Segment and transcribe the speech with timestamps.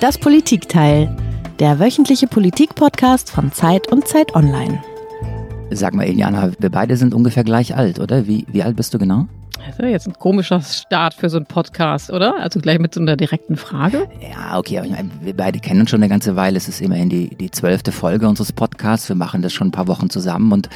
[0.00, 1.14] Das Politikteil,
[1.58, 4.82] der wöchentliche Politik-Podcast von Zeit und Zeit Online.
[5.72, 8.26] Sag mal, Eliana, wir beide sind ungefähr gleich alt, oder?
[8.26, 9.26] Wie, wie alt bist du genau?
[9.66, 12.36] Das jetzt ein komischer Start für so einen Podcast, oder?
[12.40, 14.08] Also gleich mit so einer direkten Frage.
[14.20, 16.56] Ja, okay, aber ich meine, wir beide kennen uns schon eine ganze Weile.
[16.56, 19.08] Es ist immerhin die, die zwölfte Folge unseres Podcasts.
[19.08, 20.68] Wir machen das schon ein paar Wochen zusammen und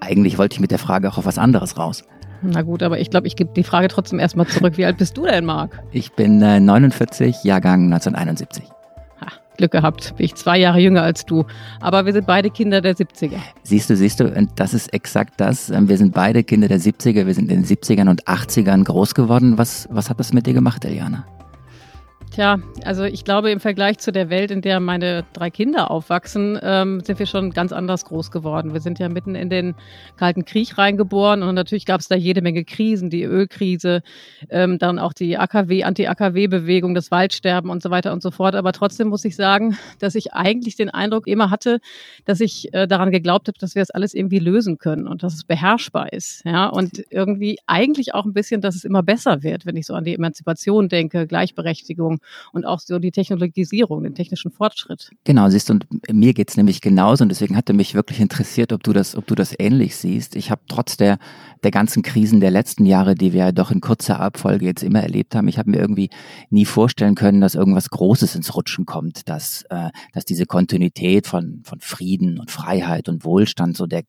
[0.00, 2.04] eigentlich wollte ich mit der Frage auch auf was anderes raus.
[2.42, 4.76] Na gut, aber ich glaube, ich gebe die Frage trotzdem erstmal zurück.
[4.76, 5.82] Wie alt bist du denn, Marc?
[5.90, 8.64] Ich bin äh, 49, Jahrgang 1971.
[9.58, 10.16] Glück gehabt.
[10.16, 11.44] Bin ich zwei Jahre jünger als du.
[11.80, 13.36] Aber wir sind beide Kinder der 70er.
[13.62, 15.68] Siehst du, siehst du, das ist exakt das.
[15.68, 17.26] Ähm, Wir sind beide Kinder der 70er.
[17.26, 19.58] Wir sind in den 70ern und 80ern groß geworden.
[19.58, 21.26] Was, was hat das mit dir gemacht, Eliana?
[22.38, 26.56] Tja, also ich glaube, im Vergleich zu der Welt, in der meine drei Kinder aufwachsen,
[26.62, 28.72] ähm, sind wir schon ganz anders groß geworden.
[28.72, 29.74] Wir sind ja mitten in den
[30.16, 34.02] Kalten Krieg reingeboren und natürlich gab es da jede Menge Krisen, die Ölkrise,
[34.50, 38.54] ähm, dann auch die AKW, Anti-AKW-Bewegung, das Waldsterben und so weiter und so fort.
[38.54, 41.80] Aber trotzdem muss ich sagen, dass ich eigentlich den Eindruck immer hatte,
[42.24, 45.34] dass ich äh, daran geglaubt habe, dass wir das alles irgendwie lösen können und dass
[45.34, 46.44] es beherrschbar ist.
[46.44, 49.94] Ja, und irgendwie eigentlich auch ein bisschen, dass es immer besser wird, wenn ich so
[49.94, 52.20] an die Emanzipation denke, Gleichberechtigung
[52.52, 55.10] und auch so die Technologisierung, den technischen Fortschritt.
[55.24, 58.82] Genau, siehst du, und mir geht's nämlich genauso und deswegen hatte mich wirklich interessiert, ob
[58.82, 60.36] du das, ob du das ähnlich siehst.
[60.36, 61.18] Ich habe trotz der,
[61.62, 65.02] der ganzen Krisen der letzten Jahre, die wir ja doch in kurzer Abfolge jetzt immer
[65.02, 66.10] erlebt haben, ich habe mir irgendwie
[66.50, 71.62] nie vorstellen können, dass irgendwas Großes ins Rutschen kommt, dass, äh, dass diese Kontinuität von,
[71.64, 74.02] von Frieden und Freiheit und Wohlstand, so der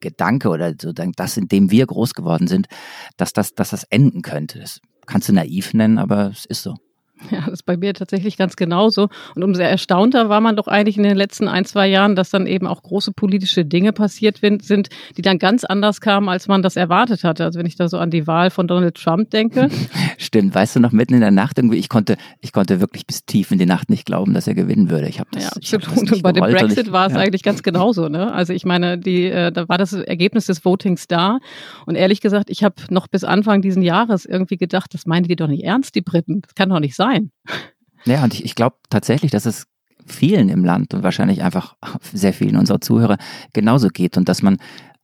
[0.00, 2.66] Gedanke oder so das, in dem wir groß geworden sind,
[3.16, 4.58] dass das, dass das enden könnte.
[4.58, 6.76] Das kannst du naiv nennen, aber es ist so.
[7.30, 9.08] Ja, das ist bei mir tatsächlich ganz genauso.
[9.34, 12.46] Und umso erstaunter war man doch eigentlich in den letzten ein, zwei Jahren, dass dann
[12.46, 16.76] eben auch große politische Dinge passiert sind, die dann ganz anders kamen, als man das
[16.76, 17.44] erwartet hatte.
[17.44, 19.68] Also wenn ich da so an die Wahl von Donald Trump denke.
[20.18, 23.24] Stimmt, weißt du noch, mitten in der Nacht irgendwie, ich konnte, ich konnte wirklich bis
[23.24, 25.08] tief in die Nacht nicht glauben, dass er gewinnen würde.
[25.08, 25.96] Ich habe das, ja, ich hab absolut.
[25.96, 27.20] das nicht Und bei dem Brexit ich, war es ja.
[27.20, 28.08] eigentlich ganz genauso.
[28.08, 28.32] Ne?
[28.32, 31.38] Also ich meine, die, äh, da war das Ergebnis des Votings da.
[31.86, 35.36] Und ehrlich gesagt, ich habe noch bis Anfang diesen Jahres irgendwie gedacht, das meinen die
[35.36, 36.42] doch nicht ernst, die Briten.
[36.42, 37.09] Das kann doch nicht sein.
[38.04, 39.66] Ja, und ich, ich glaube tatsächlich, dass es
[40.06, 41.76] vielen im Land und wahrscheinlich einfach
[42.12, 43.18] sehr vielen unserer Zuhörer
[43.52, 44.58] genauso geht und dass man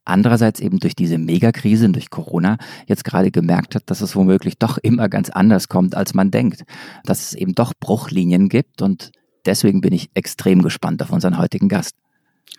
[0.07, 2.57] andererseits eben durch diese Megakrise und durch Corona
[2.87, 6.63] jetzt gerade gemerkt hat, dass es womöglich doch immer ganz anders kommt, als man denkt.
[7.03, 9.11] Dass es eben doch Bruchlinien gibt und
[9.45, 11.95] deswegen bin ich extrem gespannt auf unseren heutigen Gast.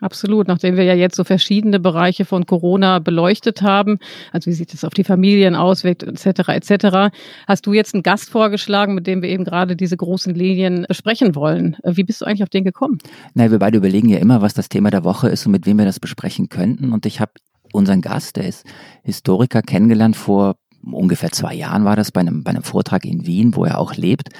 [0.01, 3.99] Absolut, nachdem wir ja jetzt so verschiedene Bereiche von Corona beleuchtet haben,
[4.33, 7.17] also wie sich das auf die Familien auswirkt, etc., etc.,
[7.49, 11.35] hast du jetzt einen Gast vorgeschlagen, mit dem wir eben gerade diese großen Linien besprechen
[11.35, 11.77] wollen.
[11.83, 12.99] Äh, Wie bist du eigentlich auf den gekommen?
[13.35, 15.79] Na, wir beide überlegen ja immer, was das Thema der Woche ist und mit wem
[15.79, 16.93] wir das besprechen könnten.
[16.93, 17.33] Und ich habe
[17.73, 18.65] unseren Gast, der ist
[19.03, 23.55] Historiker, kennengelernt vor ungefähr zwei Jahren war das bei einem, bei einem Vortrag in Wien,
[23.55, 24.31] wo er auch lebt.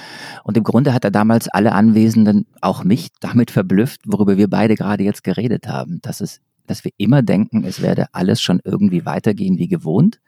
[0.45, 4.75] Und im Grunde hat er damals alle Anwesenden, auch mich, damit verblüfft, worüber wir beide
[4.75, 6.01] gerade jetzt geredet haben.
[6.03, 10.21] Dass es dass wir immer denken, es werde alles schon irgendwie weitergehen wie gewohnt,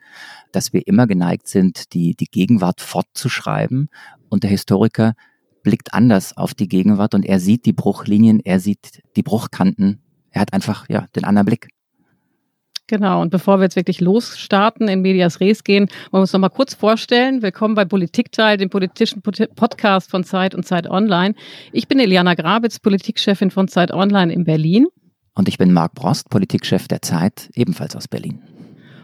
[0.51, 3.89] dass wir immer geneigt sind, die, die Gegenwart fortzuschreiben.
[4.27, 5.13] Und der Historiker
[5.63, 10.01] blickt anders auf die Gegenwart und er sieht die Bruchlinien, er sieht die Bruchkanten.
[10.31, 11.69] Er hat einfach ja den anderen Blick.
[12.91, 16.41] Genau, und bevor wir jetzt wirklich losstarten, in Medias Res gehen, wollen wir uns noch
[16.41, 17.41] mal kurz vorstellen.
[17.41, 21.33] Willkommen bei Politikteil, dem politischen Podcast von Zeit und Zeit Online.
[21.71, 24.87] Ich bin Eliana Grabitz, Politikchefin von Zeit Online in Berlin.
[25.35, 28.41] Und ich bin Marc Brost, Politikchef der Zeit, ebenfalls aus Berlin.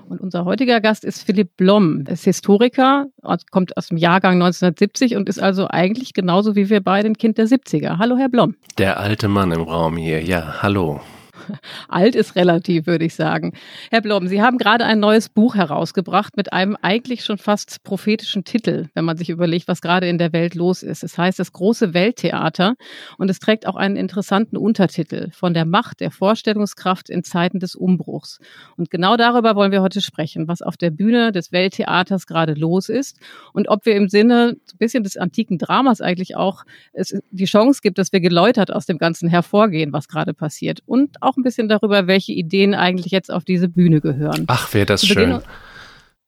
[0.09, 2.03] Und unser heutiger Gast ist Philipp Blom.
[2.07, 3.05] Er ist Historiker,
[3.51, 7.37] kommt aus dem Jahrgang 1970 und ist also eigentlich genauso wie wir beide ein Kind
[7.37, 7.99] der 70er.
[7.99, 8.55] Hallo, Herr Blom.
[8.77, 10.21] Der alte Mann im Raum hier.
[10.21, 10.99] Ja, hallo.
[11.87, 13.53] Alt ist relativ, würde ich sagen.
[13.91, 18.43] Herr Blom, Sie haben gerade ein neues Buch herausgebracht mit einem eigentlich schon fast prophetischen
[18.43, 21.03] Titel, wenn man sich überlegt, was gerade in der Welt los ist.
[21.03, 22.75] Es heißt das große Welttheater
[23.17, 27.75] und es trägt auch einen interessanten Untertitel von der Macht der Vorstellungskraft in Zeiten des
[27.75, 28.39] Umbruchs.
[28.75, 32.90] Und genau darüber wollen wir heute sprechen, was auf der Bühne des Welttheaters gerade los
[32.90, 33.19] ist
[33.53, 36.63] und ob wir im Sinne so ein bisschen des antiken Dramas eigentlich auch
[36.93, 40.81] es die Chance gibt, dass wir geläutert aus dem Ganzen hervorgehen, was gerade passiert.
[40.85, 44.46] Und auch ein bisschen darüber, welche Ideen eigentlich jetzt auf diese Bühne gehören.
[44.47, 45.41] Ach, wäre das schön.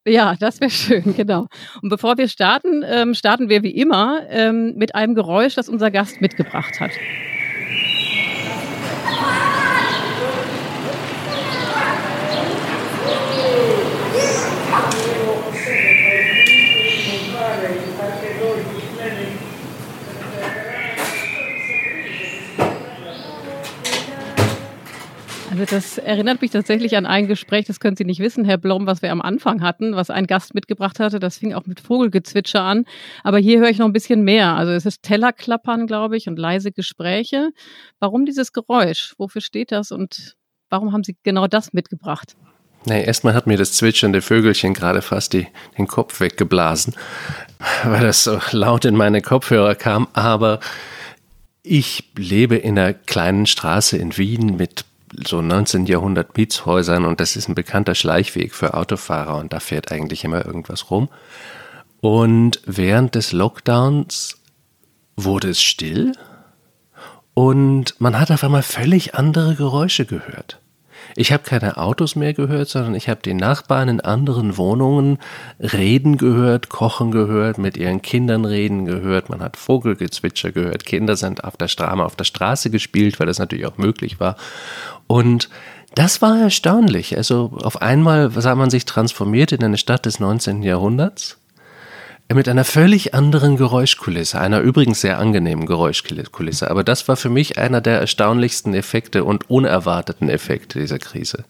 [0.08, 1.48] Ja, das wäre schön, genau.
[1.82, 5.92] Und bevor wir starten, ähm, starten wir wie immer ähm, mit einem Geräusch, das unser
[5.92, 6.92] Gast mitgebracht hat.
[25.60, 28.88] Also Das erinnert mich tatsächlich an ein Gespräch, das können Sie nicht wissen, Herr Blom,
[28.88, 31.20] was wir am Anfang hatten, was ein Gast mitgebracht hatte.
[31.20, 32.86] Das fing auch mit Vogelgezwitscher an.
[33.26, 34.56] Aber hier höre ich noch ein bisschen mehr.
[34.56, 37.50] Also es ist Tellerklappern, glaube ich, und leise Gespräche.
[38.00, 39.16] Warum dieses Geräusch?
[39.18, 40.38] Wofür steht das und
[40.70, 42.38] warum haben Sie genau das mitgebracht?
[42.86, 45.48] Nee, erstmal hat mir das zwitschernde Vögelchen gerade fast die,
[45.78, 46.96] den Kopf weggeblasen,
[47.84, 50.08] weil das so laut in meine Kopfhörer kam.
[50.14, 50.62] Aber
[51.64, 54.86] ich lebe in einer kleinen Straße in Wien mit
[55.26, 55.86] so 19.
[55.86, 60.46] Jahrhundert Mietshäusern und das ist ein bekannter Schleichweg für Autofahrer und da fährt eigentlich immer
[60.46, 61.10] irgendwas rum.
[62.02, 64.38] Und während des Lockdowns
[65.16, 66.14] wurde es still
[67.34, 70.60] und man hat auf einmal völlig andere Geräusche gehört.
[71.16, 75.18] Ich habe keine Autos mehr gehört, sondern ich habe die Nachbarn in anderen Wohnungen
[75.60, 79.30] reden gehört, kochen gehört, mit ihren Kindern reden gehört.
[79.30, 80.86] Man hat Vogelgezwitscher gehört.
[80.86, 84.36] Kinder sind auf der, Straße, auf der Straße gespielt, weil das natürlich auch möglich war.
[85.10, 85.50] Und
[85.96, 87.18] das war erstaunlich.
[87.18, 90.62] Also auf einmal sah man sich transformiert in eine Stadt des 19.
[90.62, 91.38] Jahrhunderts
[92.32, 96.70] mit einer völlig anderen Geräuschkulisse, einer übrigens sehr angenehmen Geräuschkulisse.
[96.70, 101.44] Aber das war für mich einer der erstaunlichsten Effekte und unerwarteten Effekte dieser Krise.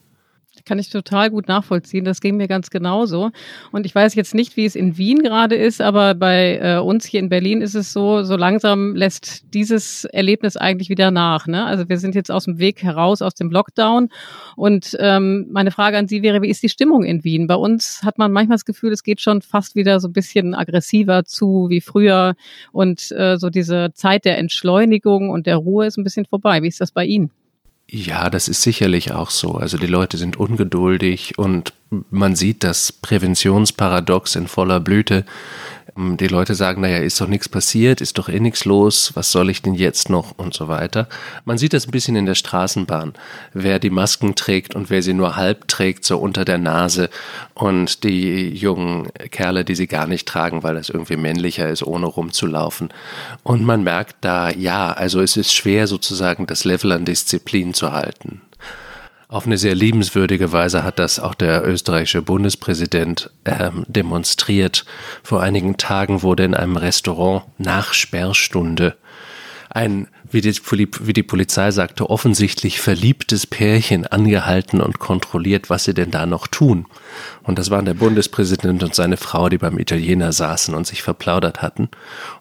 [0.66, 2.06] Kann ich total gut nachvollziehen.
[2.06, 3.32] Das ging mir ganz genauso.
[3.72, 7.06] Und ich weiß jetzt nicht, wie es in Wien gerade ist, aber bei äh, uns
[7.06, 11.48] hier in Berlin ist es so, so langsam lässt dieses Erlebnis eigentlich wieder nach.
[11.48, 11.66] Ne?
[11.66, 14.10] Also wir sind jetzt aus dem Weg heraus aus dem Lockdown.
[14.56, 17.48] Und ähm, meine Frage an Sie wäre, wie ist die Stimmung in Wien?
[17.48, 20.54] Bei uns hat man manchmal das Gefühl, es geht schon fast wieder so ein bisschen
[20.54, 22.36] aggressiver zu wie früher.
[22.72, 26.62] Und äh, so diese Zeit der Entschleunigung und der Ruhe ist ein bisschen vorbei.
[26.62, 27.32] Wie ist das bei Ihnen?
[27.92, 29.54] Ja, das ist sicherlich auch so.
[29.56, 31.74] Also die Leute sind ungeduldig und
[32.10, 35.26] man sieht das Präventionsparadox in voller Blüte.
[35.98, 39.32] Ähm, die Leute sagen, naja, ist doch nichts passiert, ist doch eh nichts los, was
[39.32, 41.08] soll ich denn jetzt noch und so weiter.
[41.46, 43.14] Man sieht das ein bisschen in der Straßenbahn,
[43.54, 47.10] wer die Masken trägt und wer sie nur halb trägt, so unter der Nase
[47.54, 52.06] und die jungen Kerle, die sie gar nicht tragen, weil das irgendwie männlicher ist, ohne
[52.06, 52.90] rumzulaufen.
[53.44, 57.92] Und man merkt da, ja, also es ist schwer sozusagen das Level an Disziplin zu
[57.92, 58.42] halten.
[59.32, 64.86] Auf eine sehr liebenswürdige Weise hat das auch der österreichische Bundespräsident ähm, demonstriert.
[65.22, 68.98] Vor einigen Tagen wurde in einem Restaurant nach Sperrstunde
[69.70, 70.54] ein wie die,
[71.02, 76.48] wie die Polizei sagte, offensichtlich verliebtes Pärchen angehalten und kontrolliert, was sie denn da noch
[76.48, 76.86] tun.
[77.44, 81.62] Und das waren der Bundespräsident und seine Frau, die beim Italiener saßen und sich verplaudert
[81.62, 81.90] hatten.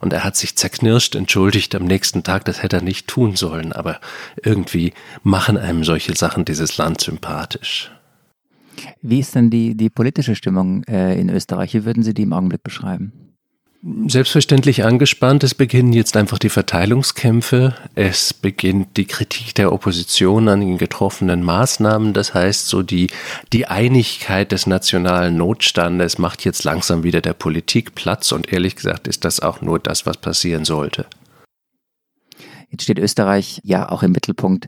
[0.01, 3.73] Und er hat sich zerknirscht, entschuldigt am nächsten Tag, das hätte er nicht tun sollen,
[3.73, 4.01] aber
[4.43, 4.93] irgendwie
[5.23, 7.91] machen einem solche Sachen dieses Land sympathisch.
[9.03, 11.75] Wie ist denn die, die politische Stimmung äh, in Österreich?
[11.75, 13.28] Wie würden Sie die im Augenblick beschreiben?
[13.81, 15.45] Selbstverständlich angespannt.
[15.45, 17.77] Es beginnen jetzt einfach die Verteilungskämpfe.
[17.95, 22.13] Es beginnt die Kritik der Opposition an den getroffenen Maßnahmen.
[22.13, 23.09] Das heißt, so die,
[23.53, 28.33] die Einigkeit des nationalen Notstandes macht jetzt langsam wieder der Politik Platz.
[28.33, 31.07] Und ehrlich gesagt ist das auch nur das, was passieren sollte.
[32.71, 34.67] Jetzt steht Österreich ja auch im Mittelpunkt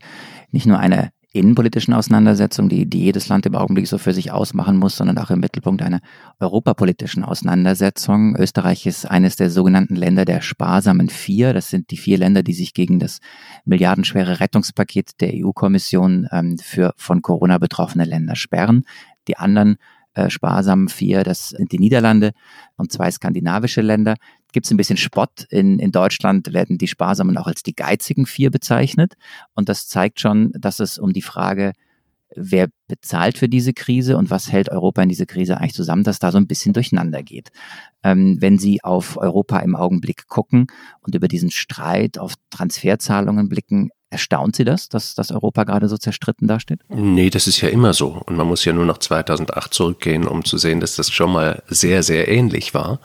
[0.52, 4.76] nicht nur einer innenpolitischen Auseinandersetzung, die, die jedes Land im Augenblick so für sich ausmachen
[4.76, 6.00] muss, sondern auch im Mittelpunkt einer
[6.40, 8.36] europapolitischen Auseinandersetzung.
[8.36, 11.54] Österreich ist eines der sogenannten Länder der sparsamen Vier.
[11.54, 13.20] Das sind die vier Länder, die sich gegen das
[13.64, 18.82] milliardenschwere Rettungspaket der EU-Kommission ähm, für von Corona betroffene Länder sperren.
[19.28, 19.76] Die anderen
[20.28, 22.32] sparsamen vier, das sind die Niederlande
[22.76, 24.16] und zwei skandinavische Länder
[24.52, 25.46] gibt es ein bisschen Spott.
[25.50, 29.14] In, in Deutschland werden die Sparsamen auch als die geizigen vier bezeichnet.
[29.54, 31.72] Und das zeigt schon, dass es um die Frage,
[32.34, 36.18] wer bezahlt für diese Krise und was hält Europa in diese Krise eigentlich zusammen, dass
[36.18, 37.50] da so ein bisschen durcheinander geht.
[38.02, 40.66] Ähm, wenn Sie auf Europa im Augenblick gucken
[41.00, 45.96] und über diesen Streit auf Transferzahlungen blicken, Erstaunt Sie das, dass, dass Europa gerade so
[45.96, 46.80] zerstritten dasteht?
[46.88, 48.20] Nee, das ist ja immer so.
[48.26, 51.62] Und man muss ja nur noch 2008 zurückgehen, um zu sehen, dass das schon mal
[51.68, 52.98] sehr, sehr ähnlich war.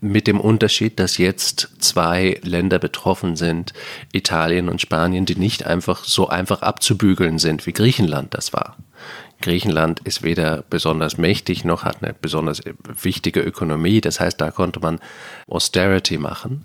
[0.00, 3.74] Mit dem Unterschied, dass jetzt zwei Länder betroffen sind,
[4.10, 8.78] Italien und Spanien, die nicht einfach so einfach abzubügeln sind, wie Griechenland das war.
[9.40, 12.60] Griechenland ist weder besonders mächtig noch hat eine besonders
[13.02, 14.00] wichtige Ökonomie.
[14.00, 14.98] Das heißt, da konnte man
[15.46, 16.64] Austerity machen.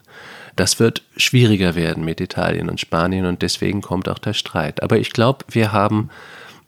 [0.55, 4.83] Das wird schwieriger werden mit Italien und Spanien und deswegen kommt auch der Streit.
[4.83, 6.09] Aber ich glaube, wir haben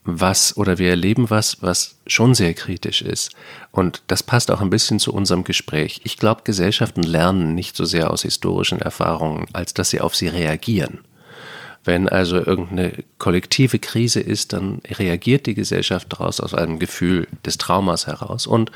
[0.05, 3.31] was oder wir erleben was, was schon sehr kritisch ist.
[3.71, 6.01] Und das passt auch ein bisschen zu unserem Gespräch.
[6.03, 10.27] Ich glaube, Gesellschaften lernen nicht so sehr aus historischen Erfahrungen, als dass sie auf sie
[10.27, 10.99] reagieren.
[11.85, 17.59] Wenn also irgendeine kollektive Krise ist, dann reagiert die Gesellschaft daraus aus einem Gefühl des
[17.59, 18.47] Traumas heraus.
[18.47, 18.71] Und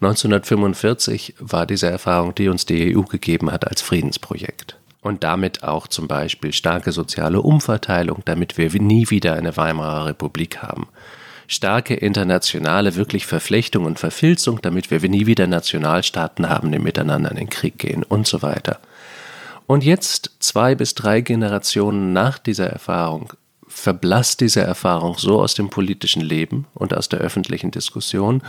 [0.00, 4.78] 1945 war diese Erfahrung, die uns die EU gegeben hat, als Friedensprojekt.
[5.02, 10.62] und damit auch zum Beispiel starke soziale Umverteilung, damit wir nie wieder eine Weimarer Republik
[10.62, 10.88] haben.
[11.46, 17.36] Starke internationale wirklich Verflechtung und Verfilzung, damit wir nie wieder Nationalstaaten haben, die miteinander in
[17.36, 18.80] den Krieg gehen und so weiter.
[19.66, 23.32] Und jetzt, zwei bis drei Generationen nach dieser Erfahrung,
[23.74, 28.40] verblasst diese Erfahrung so aus dem politischen Leben und aus der öffentlichen Diskussion,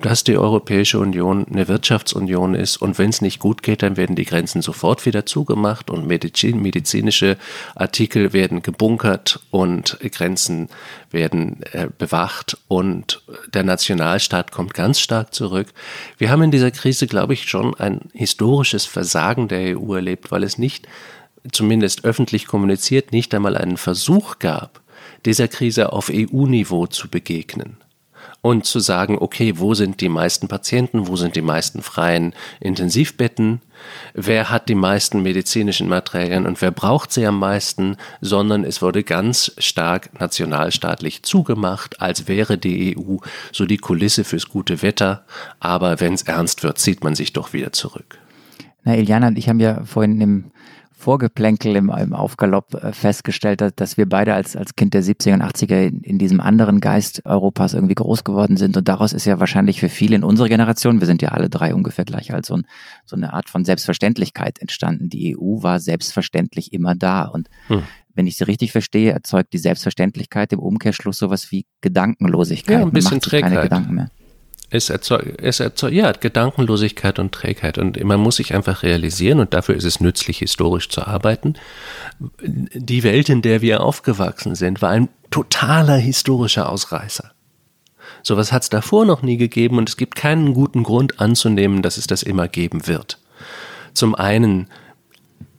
[0.00, 4.14] dass die Europäische Union eine Wirtschaftsunion ist und wenn es nicht gut geht, dann werden
[4.16, 7.36] die Grenzen sofort wieder zugemacht und Medizin, medizinische
[7.74, 10.68] Artikel werden gebunkert und Grenzen
[11.10, 15.68] werden äh, bewacht und der Nationalstaat kommt ganz stark zurück.
[16.18, 20.44] Wir haben in dieser Krise, glaube ich, schon ein historisches Versagen der EU erlebt, weil
[20.44, 20.86] es nicht
[21.52, 24.80] zumindest öffentlich kommuniziert, nicht einmal einen Versuch gab,
[25.24, 27.76] dieser Krise auf EU-Niveau zu begegnen
[28.40, 33.60] und zu sagen, okay, wo sind die meisten Patienten, wo sind die meisten freien Intensivbetten,
[34.14, 39.02] wer hat die meisten medizinischen Materialien und wer braucht sie am meisten, sondern es wurde
[39.02, 43.16] ganz stark nationalstaatlich zugemacht, als wäre die EU
[43.52, 45.24] so die Kulisse fürs gute Wetter,
[45.58, 48.18] aber wenn es ernst wird, zieht man sich doch wieder zurück.
[48.84, 50.44] Na, Iliana und ich haben ja vorhin im
[50.98, 55.34] Vorgeplänkel im, im Aufgalopp äh, festgestellt, dass, dass wir beide als, als Kind der 70er
[55.34, 58.76] und 80er in, in diesem anderen Geist Europas irgendwie groß geworden sind.
[58.76, 61.72] Und daraus ist ja wahrscheinlich für viele in unserer Generation, wir sind ja alle drei
[61.72, 62.66] ungefähr gleich alt, so, ein,
[63.06, 65.08] so eine Art von Selbstverständlichkeit entstanden.
[65.08, 67.26] Die EU war selbstverständlich immer da.
[67.26, 67.84] Und hm.
[68.14, 72.80] wenn ich sie richtig verstehe, erzeugt die Selbstverständlichkeit im Umkehrschluss sowas wie Gedankenlosigkeit.
[72.80, 73.52] Ja, ein bisschen Trägheit.
[73.52, 74.10] Keine Gedanken mehr
[74.70, 77.78] es erzeugt, es erzeugt, ja, Gedankenlosigkeit und Trägheit.
[77.78, 81.54] Und man muss sich einfach realisieren, und dafür ist es nützlich, historisch zu arbeiten.
[82.40, 87.32] Die Welt, in der wir aufgewachsen sind, war ein totaler historischer Ausreißer.
[88.22, 91.96] Sowas hat es davor noch nie gegeben und es gibt keinen guten Grund anzunehmen, dass
[91.96, 93.18] es das immer geben wird.
[93.94, 94.68] Zum einen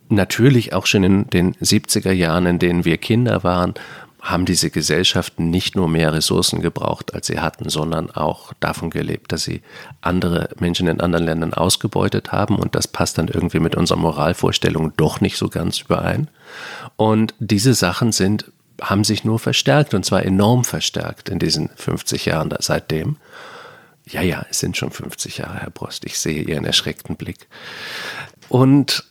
[0.08, 3.74] natürlich auch schon in den 70er Jahren, in denen wir Kinder waren,
[4.20, 9.32] haben diese Gesellschaften nicht nur mehr Ressourcen gebraucht, als sie hatten, sondern auch davon gelebt,
[9.32, 9.62] dass sie
[10.02, 12.56] andere Menschen in anderen Ländern ausgebeutet haben.
[12.56, 16.28] Und das passt dann irgendwie mit unserer Moralvorstellung doch nicht so ganz überein.
[16.96, 22.26] Und diese Sachen sind, haben sich nur verstärkt und zwar enorm verstärkt in diesen 50
[22.26, 23.16] Jahren seitdem.
[24.06, 26.04] Ja, ja, es sind schon 50 Jahre, Herr Brost.
[26.04, 27.46] Ich sehe Ihren erschreckten Blick.
[28.48, 29.04] Und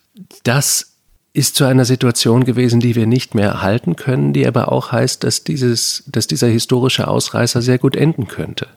[0.43, 0.88] das
[1.33, 5.23] ist zu einer Situation gewesen, die wir nicht mehr erhalten können, die aber auch heißt,
[5.23, 8.67] dass, dieses, dass dieser historische Ausreißer sehr gut enden könnte.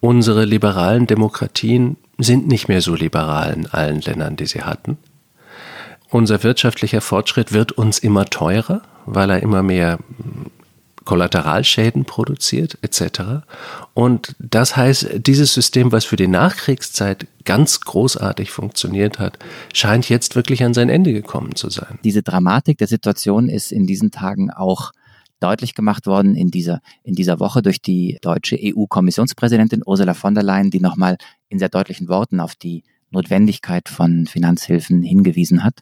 [0.00, 4.98] Unsere liberalen Demokratien sind nicht mehr so liberal in allen Ländern, die sie hatten.
[6.10, 9.98] Unser wirtschaftlicher Fortschritt wird uns immer teurer, weil er immer mehr
[11.08, 13.46] Kollateralschäden produziert etc.
[13.94, 19.38] Und das heißt, dieses System, was für die Nachkriegszeit ganz großartig funktioniert hat,
[19.72, 21.98] scheint jetzt wirklich an sein Ende gekommen zu sein.
[22.04, 24.92] Diese Dramatik der Situation ist in diesen Tagen auch
[25.40, 30.44] deutlich gemacht worden in dieser, in dieser Woche durch die deutsche EU-Kommissionspräsidentin Ursula von der
[30.44, 31.16] Leyen, die nochmal
[31.48, 35.80] in sehr deutlichen Worten auf die Notwendigkeit von Finanzhilfen hingewiesen hat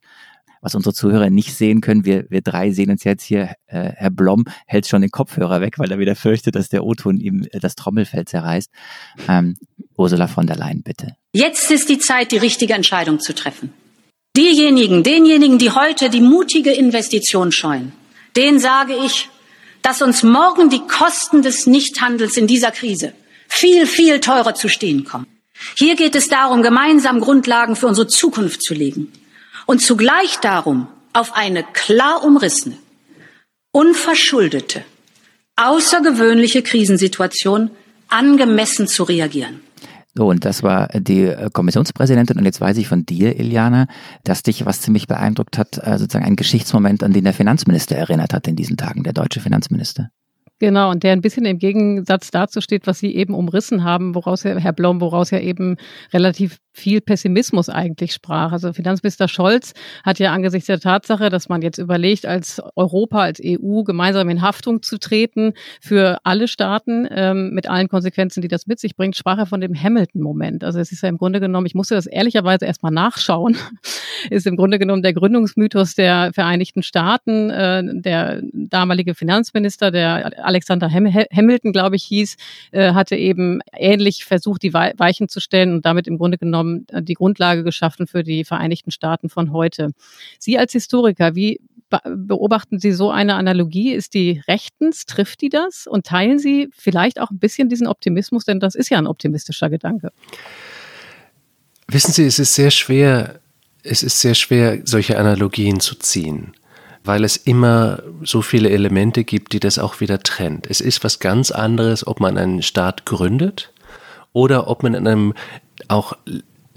[0.60, 4.10] was unsere Zuhörer nicht sehen können, wir, wir drei sehen uns jetzt hier, äh, Herr
[4.10, 7.60] Blom hält schon den Kopfhörer weg, weil er wieder fürchtet, dass der O-Ton ihm äh,
[7.60, 8.70] das Trommelfell zerreißt.
[9.28, 9.56] Ähm,
[9.96, 11.16] Ursula von der Leyen, bitte.
[11.32, 13.72] Jetzt ist die Zeit, die richtige Entscheidung zu treffen.
[14.36, 17.92] Diejenigen, denjenigen, die heute die mutige Investition scheuen,
[18.36, 19.30] denen sage ich,
[19.80, 23.12] dass uns morgen die Kosten des Nichthandels in dieser Krise
[23.48, 25.26] viel, viel teurer zu stehen kommen.
[25.76, 29.10] Hier geht es darum, gemeinsam Grundlagen für unsere Zukunft zu legen
[29.66, 32.76] und zugleich darum, auf eine klar umrissene,
[33.72, 34.84] unverschuldete,
[35.56, 37.70] außergewöhnliche Krisensituation
[38.08, 39.60] angemessen zu reagieren.
[40.14, 42.38] So, und das war die äh, Kommissionspräsidentin.
[42.38, 43.86] Und jetzt weiß ich von dir, Iliana,
[44.24, 48.32] dass dich was ziemlich beeindruckt hat, äh, sozusagen ein Geschichtsmoment, an den der Finanzminister erinnert
[48.32, 50.08] hat in diesen Tagen, der deutsche Finanzminister.
[50.58, 54.42] Genau, und der ein bisschen im Gegensatz dazu steht, was Sie eben umrissen haben, woraus
[54.42, 55.76] ja, Herr Blom, woraus ja eben
[56.14, 58.52] relativ viel Pessimismus eigentlich sprach.
[58.52, 59.72] Also Finanzminister Scholz
[60.04, 64.42] hat ja angesichts der Tatsache, dass man jetzt überlegt, als Europa, als EU gemeinsam in
[64.42, 69.16] Haftung zu treten für alle Staaten ähm, mit allen Konsequenzen, die das mit sich bringt,
[69.16, 70.64] sprach er von dem Hamilton-Moment.
[70.64, 73.56] Also es ist ja im Grunde genommen, ich musste das ehrlicherweise erstmal nachschauen,
[74.30, 77.50] ist im Grunde genommen der Gründungsmythos der Vereinigten Staaten.
[77.50, 82.36] Äh, der damalige Finanzminister, der Alexander Hamilton, glaube ich, hieß,
[82.72, 87.02] äh, hatte eben ähnlich versucht, die Weichen zu stellen und damit im Grunde genommen äh,
[87.02, 89.90] die Grundlage geschaffen für die Vereinigten Staaten von heute.
[90.38, 93.92] Sie als Historiker, wie beobachten Sie so eine Analogie?
[93.92, 95.06] Ist die rechtens?
[95.06, 95.86] Trifft die das?
[95.86, 98.44] Und teilen Sie vielleicht auch ein bisschen diesen Optimismus?
[98.44, 100.10] Denn das ist ja ein optimistischer Gedanke.
[101.88, 103.40] Wissen Sie, es ist sehr schwer,
[103.82, 106.54] es ist sehr schwer, solche Analogien zu ziehen,
[107.06, 110.66] weil es immer so viele Elemente gibt, die das auch wieder trennt.
[110.68, 113.72] Es ist was ganz anderes, ob man einen Staat gründet
[114.32, 115.34] oder ob man in einem
[115.88, 116.14] auch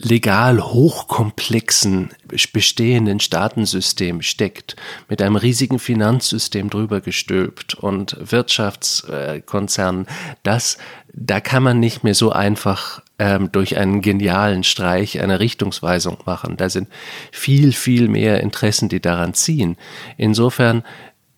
[0.02, 2.10] legal hochkomplexen
[2.54, 4.76] bestehenden Staatensystem steckt,
[5.10, 10.08] mit einem riesigen Finanzsystem drüber gestülpt und Wirtschaftskonzernen,
[10.44, 10.78] das,
[11.14, 16.56] da kann man nicht mehr so einfach ähm, durch einen genialen Streich eine Richtungsweisung machen.
[16.56, 16.88] Da sind
[17.32, 19.76] viel, viel mehr Interessen, die daran ziehen.
[20.18, 20.84] Insofern,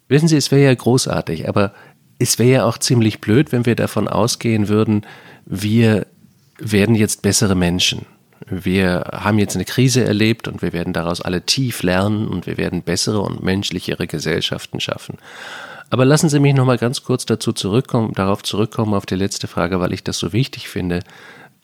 [0.08, 1.74] wissen Sie, es wäre ja großartig, aber
[2.20, 5.06] es wäre ja auch ziemlich blöd, wenn wir davon ausgehen würden,
[5.46, 6.06] wir
[6.60, 8.06] werden jetzt bessere Menschen
[8.52, 12.58] wir haben jetzt eine Krise erlebt und wir werden daraus alle tief lernen und wir
[12.58, 15.18] werden bessere und menschlichere Gesellschaften schaffen.
[15.90, 19.48] Aber lassen Sie mich noch mal ganz kurz dazu zurückkommen, darauf zurückkommen auf die letzte
[19.48, 21.02] Frage, weil ich das so wichtig finde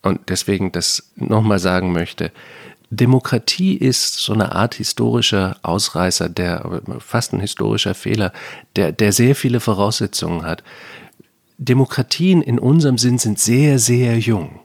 [0.02, 2.32] und deswegen das noch mal sagen möchte.
[2.90, 8.32] Demokratie ist so eine Art historischer Ausreißer, der fast ein historischer Fehler,
[8.78, 10.64] der, der sehr viele Voraussetzungen hat.
[11.58, 14.60] Demokratien in unserem Sinn sind sehr, sehr jung.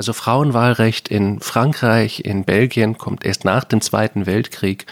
[0.00, 4.86] Also Frauenwahlrecht in Frankreich, in Belgien kommt erst nach dem Zweiten Weltkrieg.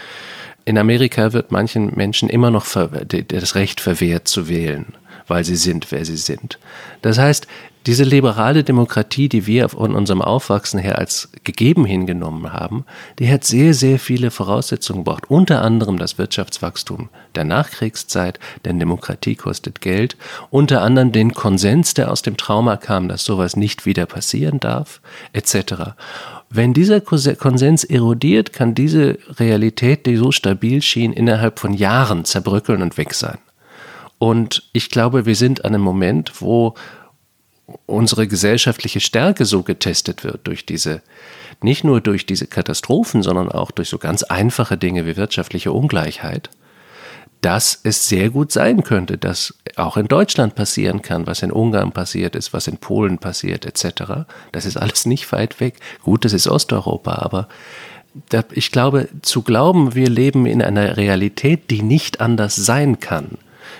[0.65, 4.93] In Amerika wird manchen Menschen immer noch das Recht verwehrt zu wählen,
[5.29, 6.59] weil sie sind, wer sie sind.
[7.01, 7.47] Das heißt,
[7.85, 12.85] diese liberale Demokratie, die wir von unserem Aufwachsen her als gegeben hingenommen haben,
[13.19, 15.29] die hat sehr, sehr viele Voraussetzungen gebraucht.
[15.29, 20.17] Unter anderem das Wirtschaftswachstum der Nachkriegszeit, denn Demokratie kostet Geld.
[20.49, 24.99] Unter anderem den Konsens, der aus dem Trauma kam, dass sowas nicht wieder passieren darf,
[25.31, 25.95] etc.
[26.49, 32.81] Wenn dieser Konsens erodiert, kann diese Realität, die so stabil schien, innerhalb von Jahren zerbröckeln
[32.81, 33.37] und weg sein.
[34.19, 36.75] Und ich glaube, wir sind an einem Moment, wo
[37.85, 41.01] unsere gesellschaftliche Stärke so getestet wird durch diese,
[41.61, 46.49] nicht nur durch diese Katastrophen, sondern auch durch so ganz einfache Dinge wie wirtschaftliche Ungleichheit,
[47.41, 51.91] dass es sehr gut sein könnte, dass auch in Deutschland passieren kann, was in Ungarn
[51.91, 54.25] passiert ist, was in Polen passiert, etc.
[54.51, 55.75] Das ist alles nicht weit weg.
[56.03, 57.47] Gut, das ist Osteuropa, aber
[58.51, 63.37] ich glaube, zu glauben, wir leben in einer Realität, die nicht anders sein kann,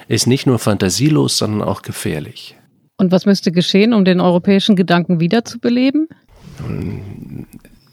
[0.10, 2.58] ist nicht nur fantasielos, sondern auch gefährlich.
[2.98, 6.10] Und was müsste geschehen, um den europäischen Gedanken wiederzubeleben?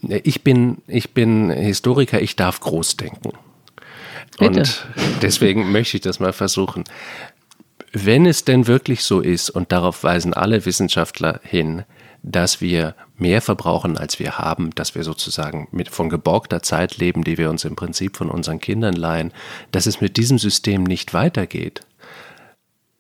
[0.03, 3.31] Ich bin, ich bin Historiker, ich darf groß denken.
[4.39, 4.61] Bitte.
[4.61, 4.87] Und
[5.23, 6.85] deswegen möchte ich das mal versuchen.
[7.93, 11.85] Wenn es denn wirklich so ist, und darauf weisen alle Wissenschaftler hin,
[12.23, 17.25] dass wir mehr verbrauchen, als wir haben, dass wir sozusagen mit von geborgter Zeit leben,
[17.25, 19.33] die wir uns im Prinzip von unseren Kindern leihen,
[19.71, 21.83] dass es mit diesem System nicht weitergeht,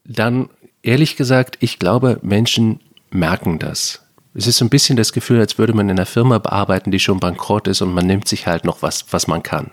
[0.08, 0.48] dann
[0.82, 4.02] ehrlich gesagt, ich glaube, Menschen merken das.
[4.34, 7.00] Es ist so ein bisschen das Gefühl, als würde man in einer Firma bearbeiten, die
[7.00, 9.70] schon bankrott ist und man nimmt sich halt noch was, was man kann.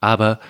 [0.00, 0.40] Aber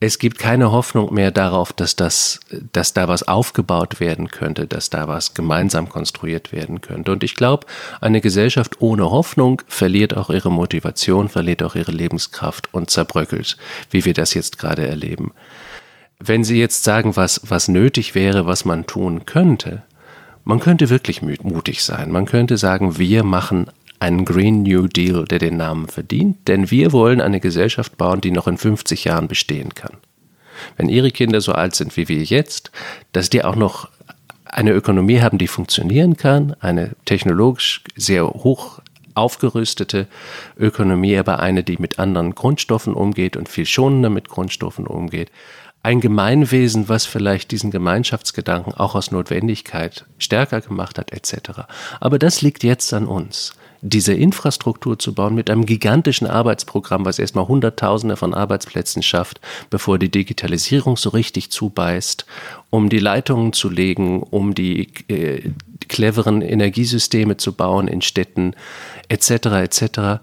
[0.00, 2.40] es gibt keine Hoffnung mehr darauf, dass das,
[2.72, 7.12] dass da was aufgebaut werden könnte, dass da was gemeinsam konstruiert werden könnte.
[7.12, 7.68] Und ich glaube,
[8.00, 13.56] eine Gesellschaft ohne Hoffnung verliert auch ihre Motivation, verliert auch ihre Lebenskraft und zerbröckelt,
[13.90, 15.32] wie wir das jetzt gerade erleben.
[16.24, 19.82] Wenn Sie jetzt sagen, was, was nötig wäre, was man tun könnte,
[20.44, 22.10] man könnte wirklich mutig sein.
[22.12, 23.66] Man könnte sagen, wir machen
[23.98, 28.30] einen Green New Deal, der den Namen verdient, denn wir wollen eine Gesellschaft bauen, die
[28.30, 29.96] noch in 50 Jahren bestehen kann.
[30.76, 32.70] Wenn Ihre Kinder so alt sind wie wir jetzt,
[33.12, 33.88] dass die auch noch
[34.44, 38.80] eine Ökonomie haben, die funktionieren kann, eine technologisch sehr hoch
[39.14, 40.06] aufgerüstete
[40.56, 45.30] Ökonomie, aber eine, die mit anderen Grundstoffen umgeht und viel schonender mit Grundstoffen umgeht,
[45.82, 51.62] ein Gemeinwesen, was vielleicht diesen Gemeinschaftsgedanken auch aus Notwendigkeit stärker gemacht hat, etc.
[52.00, 57.18] Aber das liegt jetzt an uns diese Infrastruktur zu bauen mit einem gigantischen Arbeitsprogramm, was
[57.18, 59.40] erstmal Hunderttausende von Arbeitsplätzen schafft,
[59.70, 62.24] bevor die Digitalisierung so richtig zubeißt,
[62.70, 65.50] um die Leitungen zu legen, um die äh,
[65.88, 68.54] cleveren Energiesysteme zu bauen in Städten,
[69.08, 69.30] etc.
[69.30, 70.20] etc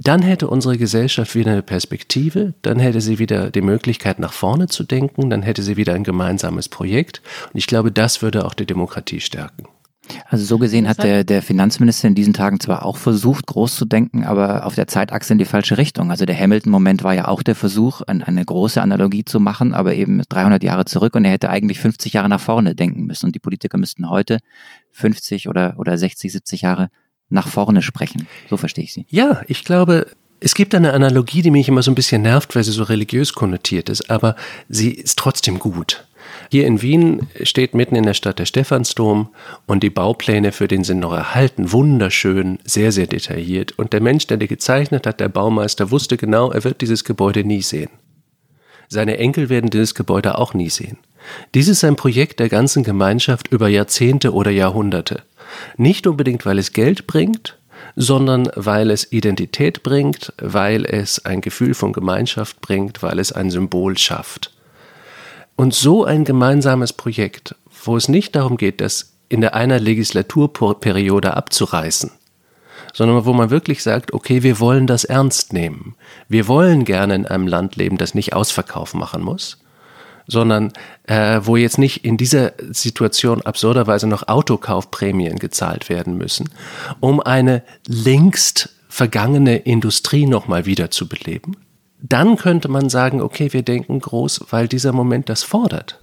[0.00, 4.68] dann hätte unsere Gesellschaft wieder eine Perspektive, dann hätte sie wieder die Möglichkeit, nach vorne
[4.68, 7.22] zu denken, dann hätte sie wieder ein gemeinsames Projekt.
[7.52, 9.64] Und ich glaube, das würde auch die Demokratie stärken.
[10.28, 13.84] Also so gesehen hat der, der Finanzminister in diesen Tagen zwar auch versucht, groß zu
[13.84, 16.10] denken, aber auf der Zeitachse in die falsche Richtung.
[16.10, 20.22] Also der Hamilton-Moment war ja auch der Versuch, eine große Analogie zu machen, aber eben
[20.28, 23.40] 300 Jahre zurück und er hätte eigentlich 50 Jahre nach vorne denken müssen und die
[23.40, 24.38] Politiker müssten heute
[24.92, 26.88] 50 oder, oder 60, 70 Jahre
[27.30, 28.26] nach vorne sprechen.
[28.48, 29.06] So verstehe ich Sie.
[29.08, 30.06] Ja, ich glaube,
[30.40, 33.32] es gibt eine Analogie, die mich immer so ein bisschen nervt, weil sie so religiös
[33.32, 34.36] konnotiert ist, aber
[34.68, 36.04] sie ist trotzdem gut.
[36.50, 39.28] Hier in Wien steht mitten in der Stadt der Stephansdom
[39.66, 43.72] und die Baupläne für den sind noch erhalten, wunderschön, sehr, sehr detailliert.
[43.72, 47.44] Und der Mensch, der die gezeichnet hat, der Baumeister, wusste genau, er wird dieses Gebäude
[47.44, 47.90] nie sehen.
[48.88, 50.98] Seine Enkel werden dieses Gebäude auch nie sehen.
[51.54, 55.24] Dies ist ein Projekt der ganzen Gemeinschaft über Jahrzehnte oder Jahrhunderte.
[55.76, 57.58] Nicht unbedingt, weil es Geld bringt,
[57.96, 63.50] sondern weil es Identität bringt, weil es ein Gefühl von Gemeinschaft bringt, weil es ein
[63.50, 64.52] Symbol schafft.
[65.56, 71.36] Und so ein gemeinsames Projekt, wo es nicht darum geht, das in der einer Legislaturperiode
[71.36, 72.12] abzureißen,
[72.94, 75.96] sondern wo man wirklich sagt, okay, wir wollen das ernst nehmen.
[76.28, 79.58] Wir wollen gerne in einem Land leben, das nicht Ausverkauf machen muss,
[80.28, 80.72] sondern
[81.04, 86.50] äh, wo jetzt nicht in dieser Situation absurderweise noch Autokaufprämien gezahlt werden müssen,
[87.00, 91.56] um eine längst vergangene Industrie nochmal wieder zu beleben.
[92.00, 96.00] Dann könnte man sagen, okay, wir denken groß, weil dieser Moment das fordert.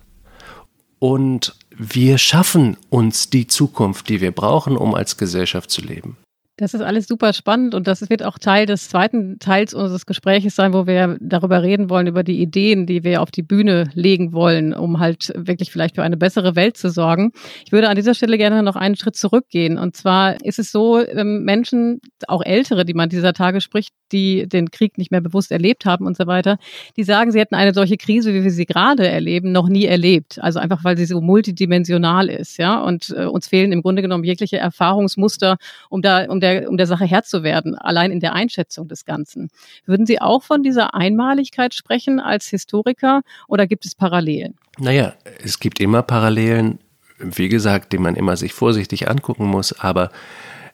[1.00, 6.18] Und wir schaffen uns die Zukunft, die wir brauchen, um als Gesellschaft zu leben.
[6.58, 10.56] Das ist alles super spannend und das wird auch Teil des zweiten Teils unseres Gespräches
[10.56, 14.32] sein, wo wir darüber reden wollen, über die Ideen, die wir auf die Bühne legen
[14.32, 17.34] wollen, um halt wirklich vielleicht für eine bessere Welt zu sorgen.
[17.66, 19.78] Ich würde an dieser Stelle gerne noch einen Schritt zurückgehen.
[19.78, 24.48] Und zwar ist es so, ähm, Menschen, auch Ältere, die man dieser Tage spricht, die
[24.48, 26.58] den Krieg nicht mehr bewusst erlebt haben und so weiter,
[26.96, 30.40] die sagen, sie hätten eine solche Krise, wie wir sie gerade erleben, noch nie erlebt.
[30.42, 32.82] Also einfach, weil sie so multidimensional ist, ja.
[32.82, 35.58] Und äh, uns fehlen im Grunde genommen jegliche Erfahrungsmuster,
[35.90, 39.06] um da, um der, um der Sache Herr zu werden, allein in der Einschätzung des
[39.06, 39.50] Ganzen.
[39.86, 44.56] Würden Sie auch von dieser Einmaligkeit sprechen als Historiker oder gibt es Parallelen?
[44.78, 46.80] Naja, es gibt immer Parallelen,
[47.18, 50.12] wie gesagt, die man immer sich vorsichtig angucken muss, aber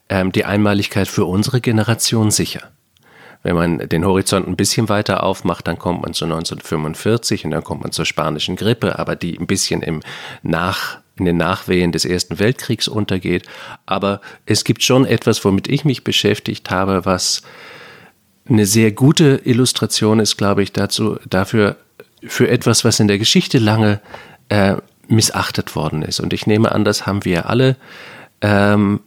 [0.10, 2.72] ähm, die Einmaligkeit für unsere Generation sicher.
[3.44, 7.64] Wenn man den Horizont ein bisschen weiter aufmacht, dann kommt man zu 1945 und dann
[7.64, 10.02] kommt man zur spanischen Grippe, aber die ein bisschen im
[10.44, 13.46] Nach in den Nachwehen des Ersten Weltkriegs untergeht.
[13.86, 17.44] Aber es gibt schon etwas, womit ich mich beschäftigt habe, was
[18.50, 21.78] eine sehr gute Illustration ist, glaube ich, dazu, dafür,
[22.24, 24.02] für etwas, was in der Geschichte lange
[24.50, 24.76] äh,
[25.08, 26.20] missachtet worden ist.
[26.20, 27.78] Und ich nehme an, das haben wir alle
[28.42, 29.02] ähm,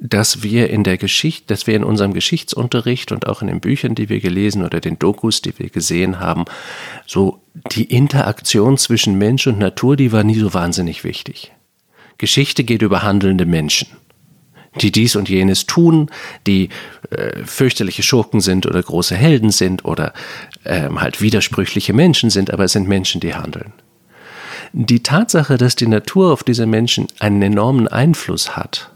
[0.00, 3.94] dass wir in der Geschichte, dass wir in unserem Geschichtsunterricht und auch in den Büchern,
[3.94, 6.46] die wir gelesen oder den Dokus, die wir gesehen haben,
[7.06, 7.39] so
[7.72, 11.52] die Interaktion zwischen Mensch und Natur, die war nie so wahnsinnig wichtig.
[12.18, 13.88] Geschichte geht über handelnde Menschen,
[14.80, 16.10] die dies und jenes tun,
[16.46, 16.68] die
[17.10, 20.12] äh, fürchterliche Schurken sind oder große Helden sind oder
[20.64, 23.72] äh, halt widersprüchliche Menschen sind, aber es sind Menschen, die handeln.
[24.72, 28.90] Die Tatsache, dass die Natur auf diese Menschen einen enormen Einfluss hat,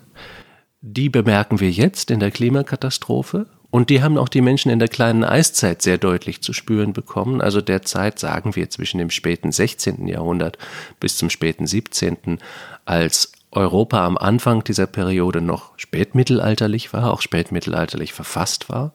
[0.80, 4.86] die bemerken wir jetzt in der Klimakatastrophe und die haben auch die Menschen in der
[4.86, 7.40] kleinen Eiszeit sehr deutlich zu spüren bekommen.
[7.40, 10.06] Also der Zeit, sagen wir, zwischen dem späten 16.
[10.06, 10.58] Jahrhundert
[11.00, 12.38] bis zum späten 17.,
[12.84, 18.94] als Europa am Anfang dieser Periode noch spätmittelalterlich war, auch spätmittelalterlich verfasst war.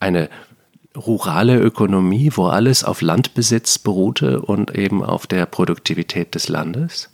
[0.00, 0.30] Eine
[0.96, 7.10] rurale Ökonomie, wo alles auf Landbesitz beruhte und eben auf der Produktivität des Landes.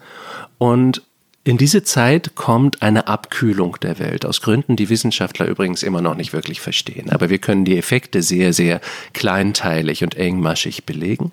[0.59, 1.03] Und
[1.45, 6.15] in diese Zeit kommt eine Abkühlung der Welt, aus Gründen, die Wissenschaftler übrigens immer noch
[6.15, 7.11] nicht wirklich verstehen.
[7.11, 8.81] Aber wir können die Effekte sehr, sehr
[9.13, 11.33] kleinteilig und engmaschig belegen.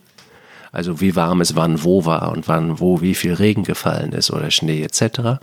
[0.72, 4.32] Also wie warm es wann wo war und wann wo wie viel Regen gefallen ist
[4.32, 5.40] oder Schnee etc.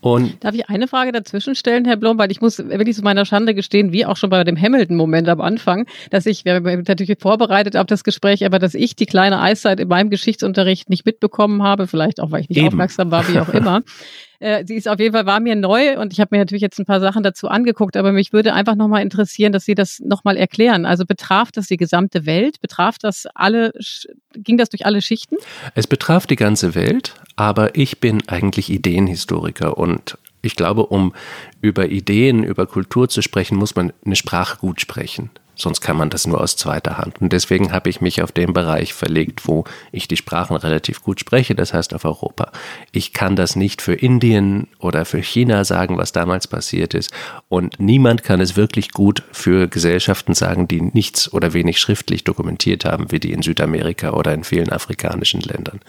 [0.00, 3.24] Und Darf ich eine Frage dazwischen stellen, Herr Blom, weil ich muss wirklich zu meiner
[3.24, 7.18] Schande gestehen, wie auch schon bei dem Hamilton-Moment am Anfang, dass ich, wir haben natürlich
[7.20, 11.62] vorbereitet auf das Gespräch, aber dass ich die kleine Eiszeit in meinem Geschichtsunterricht nicht mitbekommen
[11.62, 12.68] habe, vielleicht auch, weil ich nicht Eben.
[12.68, 13.82] aufmerksam war, wie auch immer.
[14.40, 16.78] Äh, sie ist auf jeden Fall, war mir neu und ich habe mir natürlich jetzt
[16.78, 20.38] ein paar Sachen dazu angeguckt, aber mich würde einfach nochmal interessieren, dass Sie das nochmal
[20.38, 20.86] erklären.
[20.86, 22.58] Also betraf das die gesamte Welt?
[22.62, 23.72] Betraf das alle,
[24.32, 25.36] ging das durch alle Schichten?
[25.74, 31.14] Es betraf die ganze Welt, aber ich bin eigentlich Ideenhistoriker und ich glaube, um
[31.62, 35.30] über Ideen, über Kultur zu sprechen, muss man eine Sprache gut sprechen.
[35.60, 37.20] Sonst kann man das nur aus zweiter Hand.
[37.20, 41.20] Und deswegen habe ich mich auf den Bereich verlegt, wo ich die Sprachen relativ gut
[41.20, 42.50] spreche, das heißt auf Europa.
[42.92, 47.12] Ich kann das nicht für Indien oder für China sagen, was damals passiert ist.
[47.48, 52.86] Und niemand kann es wirklich gut für Gesellschaften sagen, die nichts oder wenig schriftlich dokumentiert
[52.86, 55.80] haben, wie die in Südamerika oder in vielen afrikanischen Ländern.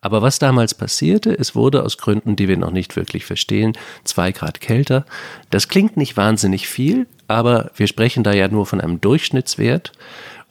[0.00, 3.72] Aber was damals passierte, es wurde aus Gründen, die wir noch nicht wirklich verstehen,
[4.04, 5.04] zwei Grad kälter.
[5.50, 9.92] Das klingt nicht wahnsinnig viel, aber wir sprechen da ja nur von einem Durchschnittswert.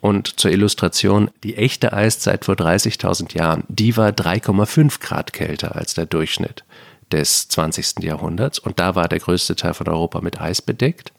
[0.02, 5.96] Und zur Illustration, die echte Eiszeit vor 30.000 Jahren, die war 3,5 Grad kälter als
[5.96, 6.64] der Durchschnitt
[7.12, 8.04] des 20.
[8.04, 8.60] Jahrhunderts.
[8.60, 11.12] Und da war der größte Teil von Europa mit Eis bedeckt,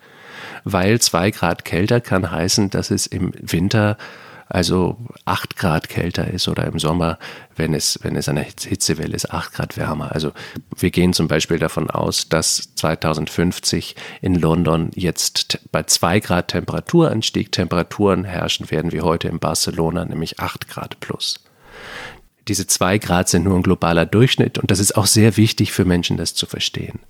[0.65, 3.97] weil zwei Grad kälter kann heißen, dass es im Winter
[4.49, 7.19] also acht Grad kälter ist oder im Sommer,
[7.57, 10.13] wenn es, wenn es eine Hitzewelle ist, acht Grad wärmer.
[10.13, 10.33] Also
[10.77, 17.51] wir gehen zum Beispiel davon aus, dass 2050 in London jetzt bei zwei Grad Temperaturanstieg
[17.51, 21.41] Temperaturen herrschen werden wie heute in Barcelona, nämlich acht Grad plus.
[22.47, 25.85] Diese zwei Grad sind nur ein globaler Durchschnitt und das ist auch sehr wichtig für
[25.85, 27.01] Menschen, das zu verstehen.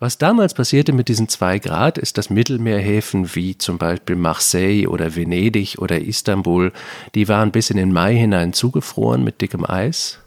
[0.00, 5.16] Was damals passierte mit diesen zwei Grad, ist, dass Mittelmeerhäfen wie zum Beispiel Marseille oder
[5.16, 6.72] Venedig oder Istanbul,
[7.16, 10.20] die waren bis in den Mai hinein zugefroren mit dickem Eis.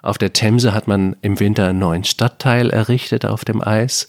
[0.00, 4.08] Auf der Themse hat man im Winter einen neuen Stadtteil errichtet auf dem Eis.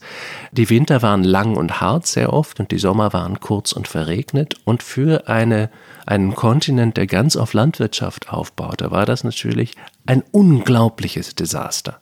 [0.52, 4.58] Die Winter waren lang und hart sehr oft und die Sommer waren kurz und verregnet.
[4.66, 5.72] Und für eine,
[6.06, 9.74] einen Kontinent, der ganz auf Landwirtschaft aufbaute, war das natürlich
[10.06, 12.00] ein unglaubliches Desaster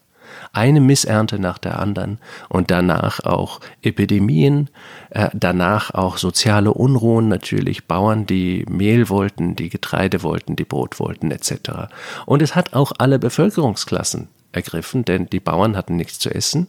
[0.55, 4.69] eine Missernte nach der anderen und danach auch Epidemien,
[5.09, 10.99] äh, danach auch soziale Unruhen natürlich, Bauern, die Mehl wollten, die Getreide wollten, die Brot
[10.99, 11.89] wollten etc.
[12.25, 16.67] Und es hat auch alle Bevölkerungsklassen ergriffen, denn die Bauern hatten nichts zu essen.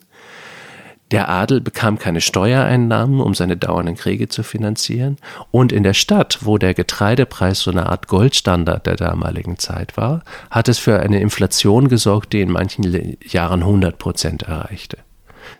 [1.12, 5.18] Der Adel bekam keine Steuereinnahmen, um seine dauernden Kriege zu finanzieren.
[5.52, 10.24] Und in der Stadt, wo der Getreidepreis so eine Art Goldstandard der damaligen Zeit war,
[10.50, 14.98] hat es für eine Inflation gesorgt, die in manchen Jahren 100 Prozent erreichte.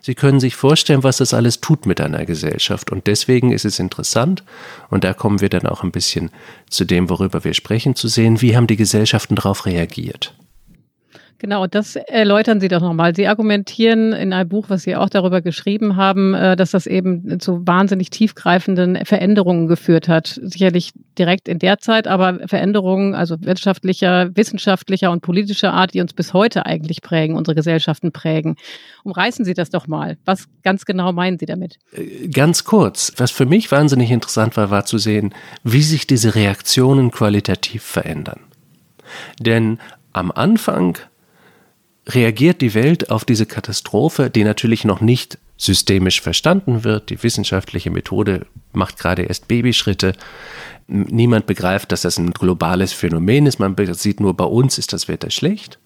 [0.01, 2.91] Sie können sich vorstellen, was das alles tut mit einer Gesellschaft.
[2.91, 4.43] Und deswegen ist es interessant,
[4.89, 6.29] und da kommen wir dann auch ein bisschen
[6.69, 10.33] zu dem, worüber wir sprechen, zu sehen, wie haben die Gesellschaften darauf reagiert.
[11.39, 13.15] Genau, das erläutern Sie doch nochmal.
[13.15, 17.39] Sie argumentieren in einem Buch, was Sie auch darüber geschrieben haben, äh, dass das eben
[17.39, 20.39] zu wahnsinnig tiefgreifenden Veränderungen geführt hat.
[20.41, 26.13] Sicherlich direkt in der Zeit, aber Veränderungen, also wirtschaftlicher, wissenschaftlicher und politischer Art, die uns
[26.13, 28.55] bis heute eigentlich prägen, unsere Gesellschaften prägen.
[29.03, 30.17] Umreißen Sie das doch mal.
[30.25, 31.77] Was ganz genau meinen Sie damit?
[31.91, 33.13] Äh, ganz kurz.
[33.17, 38.39] Was für mich wahnsinnig interessant war, war zu sehen, wie sich diese Reaktionen qualitativ verändern.
[39.39, 39.77] Denn
[40.13, 40.97] am Anfang
[42.07, 47.09] reagiert die Welt auf diese Katastrophe, die natürlich noch nicht systemisch verstanden wird.
[47.09, 50.13] Die wissenschaftliche Methode macht gerade erst Babyschritte.
[50.87, 53.59] Niemand begreift, dass das ein globales Phänomen ist.
[53.59, 55.79] Man sieht nur, bei uns ist das Wetter schlecht.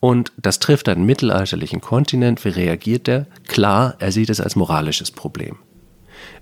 [0.00, 2.44] Und das trifft einen mittelalterlichen Kontinent.
[2.44, 3.26] Wie reagiert er?
[3.46, 5.56] Klar, er sieht es als moralisches Problem.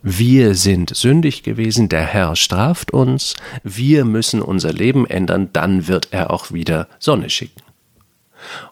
[0.03, 6.09] Wir sind sündig gewesen, der Herr straft uns, wir müssen unser Leben ändern, dann wird
[6.11, 7.63] er auch wieder Sonne schicken.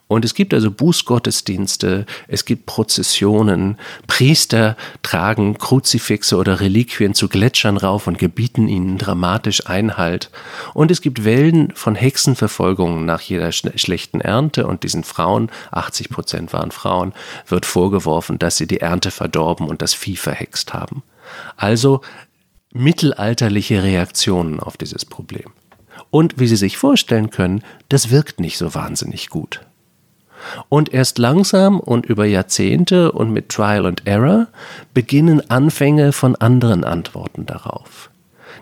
[0.09, 7.77] Und es gibt also Bußgottesdienste, es gibt Prozessionen, Priester tragen Kruzifixe oder Reliquien zu Gletschern
[7.77, 10.31] rauf und gebieten ihnen dramatisch Einhalt.
[10.75, 16.53] Und es gibt Wellen von Hexenverfolgungen nach jeder schlechten Ernte und diesen Frauen, 80 Prozent
[16.53, 17.13] waren Frauen,
[17.47, 21.03] wird vorgeworfen, dass sie die Ernte verdorben und das Vieh verhext haben.
[21.57, 22.01] Also
[22.73, 25.53] mittelalterliche Reaktionen auf dieses Problem.
[26.11, 29.61] Und wie Sie sich vorstellen können, das wirkt nicht so wahnsinnig gut.
[30.69, 34.49] Und erst langsam und über Jahrzehnte und mit Trial and Error
[34.95, 38.11] beginnen Anfänge von anderen Antworten darauf.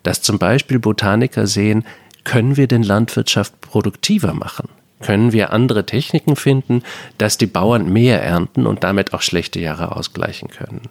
[0.02, 1.84] Dass zum Beispiel Botaniker sehen,
[2.24, 4.68] können wir denn Landwirtschaft produktiver machen?
[5.00, 6.82] Können wir andere Techniken finden,
[7.18, 10.82] dass die Bauern mehr ernten und damit auch schlechte Jahre ausgleichen können?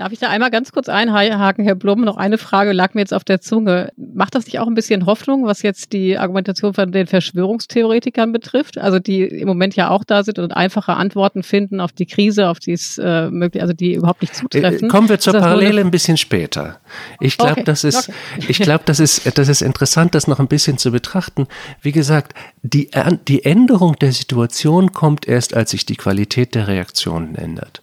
[0.00, 2.00] Darf ich da einmal ganz kurz einhaken, Herr Blum?
[2.00, 3.92] Noch eine Frage lag mir jetzt auf der Zunge.
[3.98, 8.78] Macht das nicht auch ein bisschen Hoffnung, was jetzt die Argumentation von den Verschwörungstheoretikern betrifft?
[8.78, 12.48] Also die im Moment ja auch da sind und einfache Antworten finden auf die Krise,
[12.48, 14.86] auf die es äh, möglich, also die überhaupt nicht zutreffen.
[14.86, 16.80] Äh, kommen wir zur Parallele ein bisschen später.
[17.20, 17.64] Ich glaube, okay.
[17.64, 18.46] das ist, okay.
[18.48, 21.46] ich glaube, das ist, das ist interessant, das noch ein bisschen zu betrachten.
[21.82, 22.32] Wie gesagt,
[22.62, 22.88] die,
[23.28, 27.82] die Änderung der Situation kommt erst, als sich die Qualität der Reaktionen ändert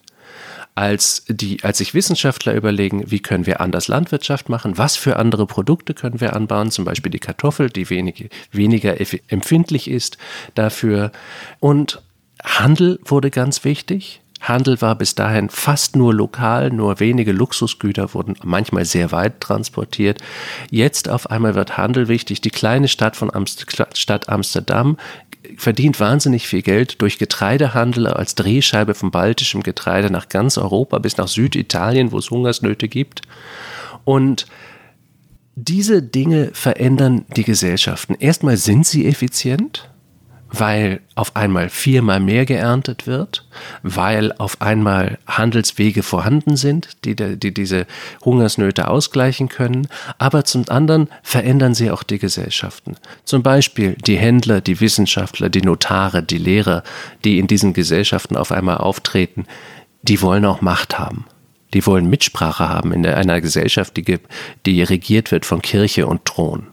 [0.78, 5.48] als, die, als sich Wissenschaftler überlegen, wie können wir anders Landwirtschaft machen, was für andere
[5.48, 8.96] Produkte können wir anbauen, zum Beispiel die Kartoffel, die wenig, weniger
[9.28, 10.20] empfindlich ist
[10.54, 11.12] dafür.
[11.60, 12.04] Und
[12.44, 14.22] Handel wurde ganz wichtig.
[14.40, 20.22] Handel war bis dahin fast nur lokal, nur wenige Luxusgüter wurden manchmal sehr weit transportiert.
[20.70, 22.42] Jetzt auf einmal wird Handel wichtig.
[22.42, 23.66] Die kleine Stadt von Amst
[23.98, 24.98] Stadt Amsterdam
[25.58, 31.18] verdient wahnsinnig viel Geld durch Getreidehandel als Drehscheibe von baltischem Getreide nach ganz Europa bis
[31.18, 33.24] nach Süditalien, wo es Hungersnöte gibt.
[34.06, 34.46] Und
[35.56, 38.16] diese Dinge verändern die Gesellschaften.
[38.20, 39.90] Erstmal sind sie effizient,
[40.50, 43.46] weil auf einmal viermal mehr geerntet wird,
[43.84, 47.86] weil auf einmal Handelswege vorhanden sind, die, die diese
[48.24, 52.96] Hungersnöte ausgleichen können, aber zum anderen verändern sie auch die Gesellschaften.
[53.26, 56.84] Zum Beispiel die Händler, die Wissenschaftler, die Notare, die Lehrer,
[57.24, 59.46] die in diesen Gesellschaften auf einmal auftreten,
[60.02, 61.26] die wollen auch Macht haben.
[61.74, 64.20] Die wollen Mitsprache haben in einer Gesellschaft, die,
[64.66, 66.68] die regiert wird von Kirche und Thron.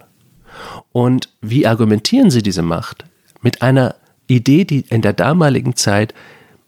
[0.93, 3.05] Und wie argumentieren sie diese Macht?
[3.45, 6.15] Mit einer Idee, die in der damaligen Zeit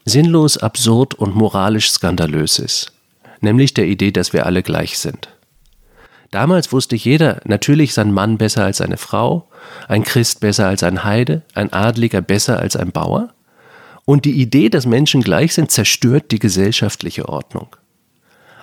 [0.04, 2.92] sinnlos, absurd und moralisch skandalös ist,
[3.40, 5.30] nämlich der Idee, dass wir alle gleich sind.
[6.32, 9.48] Damals wusste jeder, natürlich ist ein Mann besser als eine Frau,
[9.88, 13.32] ein Christ besser als ein Heide, ein Adliger besser als ein Bauer.
[14.04, 17.74] Und die Idee, dass Menschen gleich sind, zerstört die gesellschaftliche Ordnung.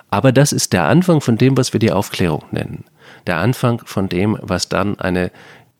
[0.08, 2.84] Aber das ist der Anfang von dem, was wir die Aufklärung nennen.
[3.26, 5.32] Der Anfang von dem, was dann eine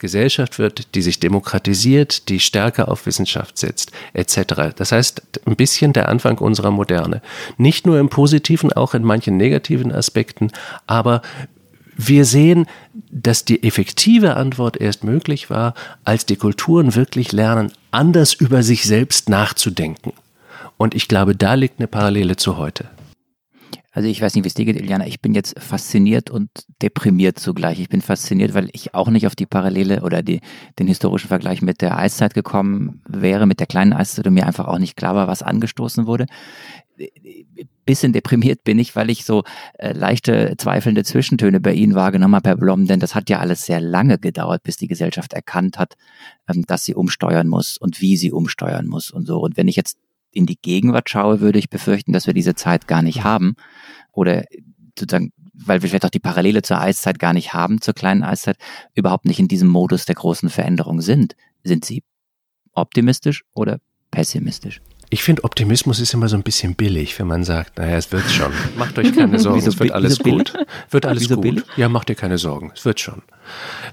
[0.04, 4.76] Gesellschaft wird, die sich demokratisiert, die stärker auf Wissenschaft setzt, etc.
[4.76, 7.22] Das heißt, ein bisschen der Anfang unserer Moderne.
[7.56, 10.50] Nicht nur im positiven, auch in manchen negativen Aspekten,
[10.86, 11.22] aber
[11.96, 12.66] wir sehen,
[13.10, 15.72] dass die effektive Antwort erst möglich war,
[16.04, 20.12] als die Kulturen wirklich lernen, anders über sich selbst nachzudenken.
[20.76, 22.90] Und ich glaube, da liegt eine Parallele zu heute.
[23.94, 25.06] Also ich weiß nicht, wie es dir geht, Iliana.
[25.06, 26.50] Ich bin jetzt fasziniert und
[26.82, 27.78] deprimiert zugleich.
[27.78, 30.40] Ich bin fasziniert, weil ich auch nicht auf die Parallele oder die,
[30.80, 34.66] den historischen Vergleich mit der Eiszeit gekommen wäre, mit der kleinen Eiszeit und mir einfach
[34.66, 36.26] auch nicht klar war, was angestoßen wurde.
[37.86, 39.44] Bisschen deprimiert bin ich, weil ich so
[39.78, 43.64] äh, leichte zweifelnde Zwischentöne bei Ihnen wahrgenommen habe, Herr Blom, denn das hat ja alles
[43.64, 45.94] sehr lange gedauert, bis die Gesellschaft erkannt hat,
[46.48, 49.40] ähm, dass sie umsteuern muss und wie sie umsteuern muss und so.
[49.40, 49.98] Und wenn ich jetzt
[50.34, 53.56] in die Gegenwart schaue, würde ich befürchten, dass wir diese Zeit gar nicht haben.
[54.12, 54.44] Oder
[54.98, 58.58] sozusagen, weil wir vielleicht auch die Parallele zur Eiszeit gar nicht haben, zur kleinen Eiszeit,
[58.94, 61.36] überhaupt nicht in diesem Modus der großen Veränderung sind.
[61.62, 62.02] Sind Sie
[62.72, 64.80] optimistisch oder pessimistisch?
[65.10, 68.28] Ich finde, Optimismus ist immer so ein bisschen billig, wenn man sagt, naja, es wird
[68.30, 68.52] schon.
[68.76, 70.52] Macht euch keine Sorgen, es wird alles gut.
[70.90, 71.40] Wird alles gut.
[71.40, 71.64] Billig?
[71.76, 73.22] Ja, macht ihr keine Sorgen, es wird schon.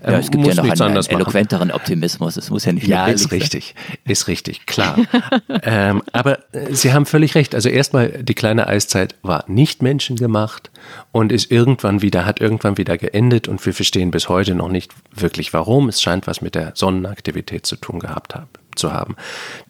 [0.04, 2.38] Ja, es gibt ja noch einen, einen eloquenteren Optimismus.
[2.38, 3.76] Es muss ja nicht Ja, ist richtig.
[4.06, 4.98] Ist richtig, klar.
[5.64, 7.54] ähm, aber äh, Sie haben völlig recht.
[7.54, 10.72] Also erstmal, die kleine Eiszeit war nicht menschengemacht
[11.12, 14.94] und ist irgendwann wieder, hat irgendwann wieder geendet und wir verstehen bis heute noch nicht
[15.14, 15.90] wirklich warum.
[15.90, 18.48] Es scheint was mit der Sonnenaktivität zu tun gehabt haben
[18.82, 19.16] zu haben.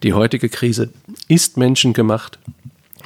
[0.02, 0.92] Die heutige Krise
[1.28, 2.38] ist menschengemacht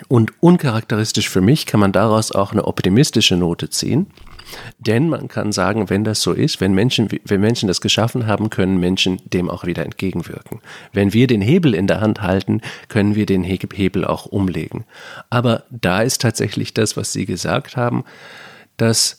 [0.08, 4.06] und uncharakteristisch für mich kann man daraus auch eine optimistische Note ziehen.
[4.78, 8.48] Denn man kann sagen, wenn das so ist, wenn Menschen, wenn Menschen das geschaffen haben,
[8.48, 10.60] können Menschen dem auch wieder entgegenwirken.
[10.92, 14.84] Wenn wir den Hebel in der Hand halten, können wir den Hebel auch umlegen.
[15.30, 18.04] Aber da ist tatsächlich das, was Sie gesagt haben,
[18.76, 19.18] dass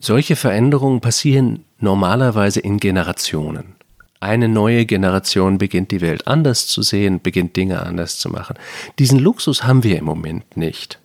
[0.00, 3.76] solche Veränderungen passieren normalerweise in Generationen.
[4.26, 8.56] Eine neue Generation beginnt die Welt anders zu sehen, beginnt Dinge anders zu machen.
[8.98, 10.98] Diesen Luxus haben wir im Moment nicht.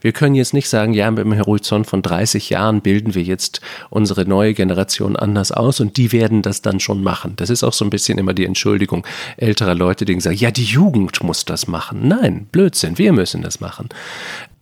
[0.00, 3.60] Wir können jetzt nicht sagen, ja, mit dem Horizont von 30 Jahren bilden wir jetzt
[3.90, 7.34] unsere neue Generation anders aus und die werden das dann schon machen.
[7.36, 9.06] Das ist auch so ein bisschen immer die Entschuldigung
[9.36, 12.08] älterer Leute, die sagen, ja, die Jugend muss das machen.
[12.08, 13.90] Nein, Blödsinn, wir müssen das machen.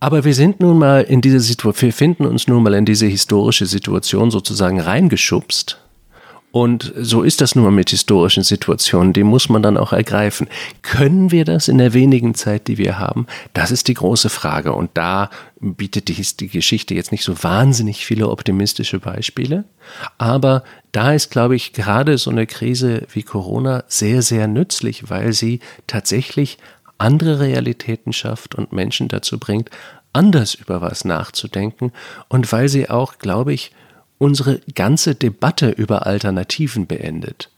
[0.01, 3.07] Aber wir sind nun mal in diese Situation, wir finden uns nun mal in diese
[3.07, 5.79] historische Situation sozusagen reingeschubst
[6.53, 10.49] und so ist das nur mit historischen Situationen, die muss man dann auch ergreifen.
[10.83, 13.27] Können wir das in der wenigen Zeit, die wir haben?
[13.53, 14.73] Das ist die große Frage.
[14.73, 19.65] Und da bietet die, die Geschichte jetzt nicht so wahnsinnig viele optimistische Beispiele.
[20.19, 25.33] Aber da ist, glaube ich, gerade so eine Krise wie Corona sehr, sehr nützlich, weil
[25.33, 26.59] sie tatsächlich
[26.99, 29.71] andere Realitäten schafft und Menschen dazu bringt,
[30.13, 31.93] anders über was nachzudenken
[32.29, 33.71] und weil sie auch, glaube ich,
[34.21, 37.49] unsere ganze Debatte über Alternativen beendet.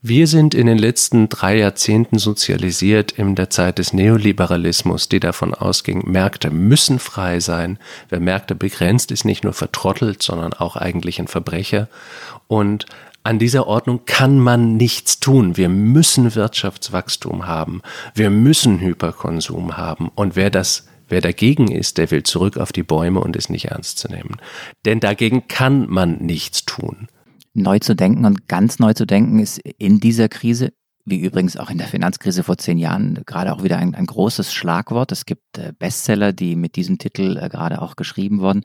[0.00, 5.54] Wir sind in den letzten drei Jahrzehnten sozialisiert in der Zeit des Neoliberalismus, die davon
[5.54, 7.80] ausging, Märkte müssen frei sein.
[8.08, 11.88] Wer Märkte begrenzt, ist nicht nur vertrottelt, sondern auch eigentlich ein Verbrecher.
[12.46, 12.86] Und
[13.24, 15.56] an dieser Ordnung kann man nichts tun.
[15.56, 17.82] Wir müssen Wirtschaftswachstum haben.
[18.14, 20.12] Wir müssen Hyperkonsum haben.
[20.14, 23.66] Und wer das Wer dagegen ist, der will zurück auf die Bäume und ist nicht
[23.66, 24.36] ernst zu nehmen.
[24.84, 27.08] Denn dagegen kann man nichts tun.
[27.54, 30.72] Neu zu denken und ganz neu zu denken ist in dieser Krise
[31.10, 34.52] wie übrigens auch in der Finanzkrise vor zehn Jahren, gerade auch wieder ein, ein großes
[34.52, 35.12] Schlagwort.
[35.12, 38.62] Es gibt äh, Bestseller, die mit diesem Titel äh, gerade auch geschrieben wurden.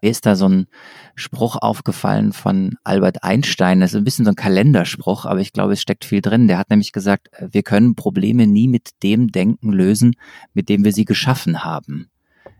[0.00, 0.66] Mir ist da so ein
[1.14, 3.80] Spruch aufgefallen von Albert Einstein.
[3.80, 6.48] Das ist ein bisschen so ein Kalenderspruch, aber ich glaube, es steckt viel drin.
[6.48, 10.14] Der hat nämlich gesagt, äh, wir können Probleme nie mit dem Denken lösen,
[10.54, 12.08] mit dem wir sie geschaffen haben.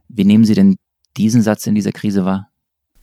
[0.09, 0.77] Wie nehmen Sie denn
[1.17, 2.49] diesen Satz in dieser Krise wahr?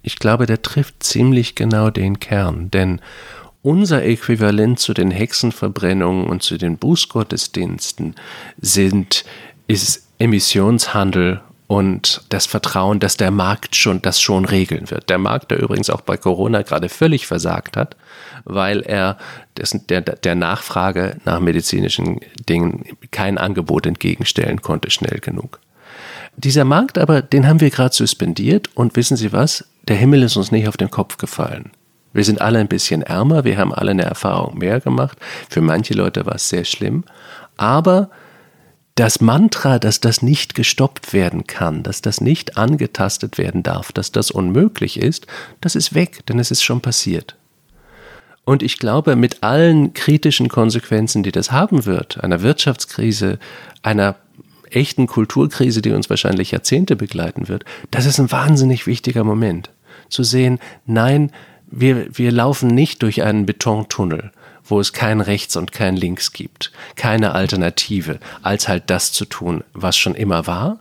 [0.02, 3.02] Ich glaube, der trifft ziemlich genau den Kern, denn
[3.62, 8.16] unser Äquivalent zu den Hexenverbrennungen und zu den Bußgottesdiensten
[8.60, 9.26] sind,
[9.68, 15.10] ist Emissionshandel und das Vertrauen, dass der Markt schon das schon regeln wird.
[15.10, 17.96] Der Markt, der übrigens auch bei Corona gerade völlig versagt hat,
[18.44, 19.20] weil er
[19.56, 25.60] dessen, der, der Nachfrage nach medizinischen Dingen kein Angebot entgegenstellen konnte, schnell genug.
[26.38, 29.66] Dieser Markt aber, den haben wir gerade suspendiert und wissen Sie was?
[29.88, 31.72] Der Himmel ist uns nicht auf den Kopf gefallen.
[32.14, 35.18] Wir sind alle ein bisschen ärmer, wir haben alle eine Erfahrung mehr gemacht.
[35.50, 37.04] Für manche Leute war es sehr schlimm.
[37.58, 38.10] Aber
[38.96, 44.12] das Mantra, dass das nicht gestoppt werden kann, dass das nicht angetastet werden darf, dass
[44.12, 45.26] das unmöglich ist,
[45.62, 47.38] das ist weg, denn es ist schon passiert.
[48.44, 53.40] Und ich glaube, mit allen kritischen Konsequenzen, die das haben wird, einer Wirtschaftskrise,
[53.84, 54.16] einer
[54.72, 59.70] echten Kulturkrise, die uns wahrscheinlich Jahrzehnte begleiten wird, das ist ein wahnsinnig wichtiger Moment.
[60.10, 61.32] Zu sehen, nein,
[61.72, 64.32] wir, wir laufen nicht durch einen Betontunnel,
[64.64, 69.64] wo es kein Rechts und kein Links gibt, keine Alternative, als halt das zu tun,
[69.74, 70.80] was schon immer war,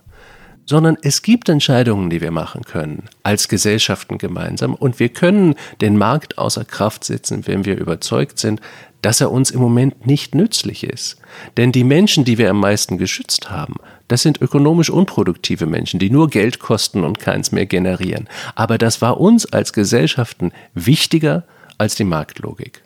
[0.67, 5.97] sondern es gibt Entscheidungen, die wir machen können, als Gesellschaften gemeinsam, und wir können den
[5.97, 8.61] Markt außer Kraft setzen, wenn wir überzeugt sind,
[9.03, 11.19] dass er uns im Moment nicht nützlich ist.
[11.57, 13.77] Denn die Menschen, die wir am meisten geschützt haben,
[14.09, 18.29] das sind ökonomisch unproduktive Menschen, die nur Geld kosten und keins mehr generieren.
[18.55, 21.45] Aber das war uns als Gesellschaften wichtiger
[21.77, 22.83] als die Marktlogik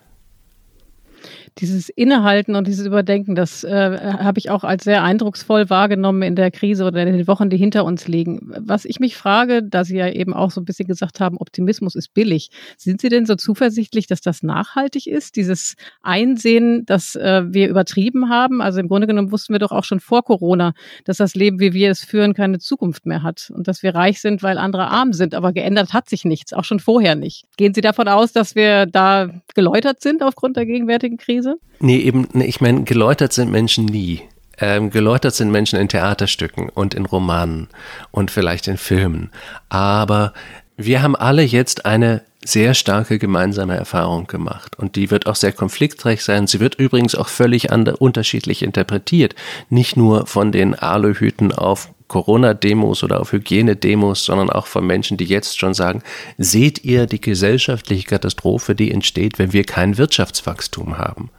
[1.59, 6.35] dieses Innehalten und dieses Überdenken, das äh, habe ich auch als sehr eindrucksvoll wahrgenommen in
[6.35, 8.53] der Krise oder in den Wochen, die hinter uns liegen.
[8.59, 11.95] Was ich mich frage, da Sie ja eben auch so ein bisschen gesagt haben, Optimismus
[11.95, 12.51] ist billig.
[12.79, 15.37] Sind Sie denn so zuversichtlich, dass das nachhaltig ist?
[15.37, 18.63] Dieses Einsehen, dass äh, wir übertrieben haben?
[18.63, 20.73] Also im Grunde genommen wussten wir doch auch schon vor Corona,
[21.05, 24.21] dass das Leben, wie wir es führen, keine Zukunft mehr hat und dass wir reich
[24.21, 25.35] sind, weil andere arm sind.
[25.35, 27.45] Aber geändert hat sich nichts, auch schon vorher nicht.
[27.57, 31.42] Gehen Sie davon aus, dass wir da geläutert sind aufgrund der gegenwärtigen Krise?
[31.43, 31.59] Krise?
[31.81, 34.23] Nee, eben, nee, ich meine, geläutert sind Menschen nie.
[34.59, 37.69] Ähm, geläutert sind Menschen in Theaterstücken und in Romanen
[38.11, 39.31] und vielleicht in Filmen.
[39.69, 40.33] Aber
[40.77, 44.77] wir haben alle jetzt eine sehr starke gemeinsame Erfahrung gemacht.
[44.79, 46.47] Und die wird auch sehr konfliktreich sein.
[46.47, 49.35] Sie wird übrigens auch völlig unterschiedlich interpretiert.
[49.71, 55.25] Nicht nur von den Aluhüten auf Corona-Demos oder auf Hygienedemos, sondern auch von Menschen, die
[55.25, 56.03] jetzt schon sagen,
[56.37, 61.31] seht ihr die gesellschaftliche Katastrophe, die entsteht, wenn wir kein Wirtschaftswachstum haben?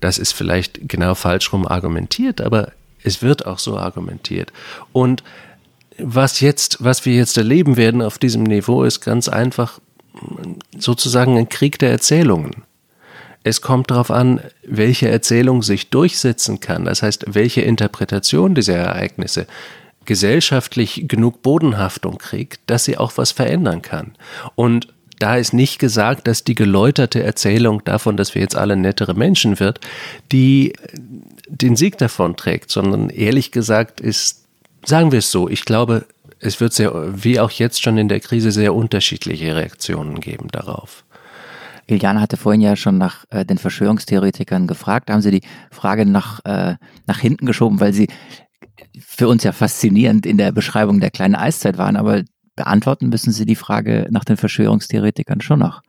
[0.00, 4.52] Das ist vielleicht genau falsch rum argumentiert, aber es wird auch so argumentiert.
[4.92, 5.24] Und
[5.96, 9.80] was jetzt, was wir jetzt erleben werden auf diesem Niveau, ist ganz einfach
[10.78, 12.64] sozusagen ein Krieg der Erzählungen.
[13.42, 16.84] Es kommt darauf an, welche Erzählung sich durchsetzen kann.
[16.84, 19.46] Das heißt, welche Interpretation dieser Ereignisse
[20.04, 24.14] gesellschaftlich genug Bodenhaftung kriegt, dass sie auch was verändern kann.
[24.54, 24.88] Und
[25.18, 29.60] da ist nicht gesagt, dass die geläuterte Erzählung davon, dass wir jetzt alle nettere Menschen
[29.60, 29.80] wird,
[30.32, 30.72] die
[31.46, 34.46] den Sieg davon trägt, sondern ehrlich gesagt ist,
[34.84, 36.06] sagen wir es so, ich glaube,
[36.38, 36.92] es wird sehr,
[37.22, 41.04] wie auch jetzt schon in der Krise, sehr unterschiedliche Reaktionen geben darauf.
[41.86, 45.10] Iliana hatte vorhin ja schon nach äh, den Verschwörungstheoretikern gefragt.
[45.10, 46.76] Haben Sie die Frage nach, äh,
[47.06, 48.08] nach hinten geschoben, weil Sie
[49.00, 52.22] für uns ja faszinierend in der Beschreibung der kleinen Eiszeit waren, aber
[52.56, 55.82] beantworten müssen Sie die Frage nach den Verschwörungstheoretikern schon noch.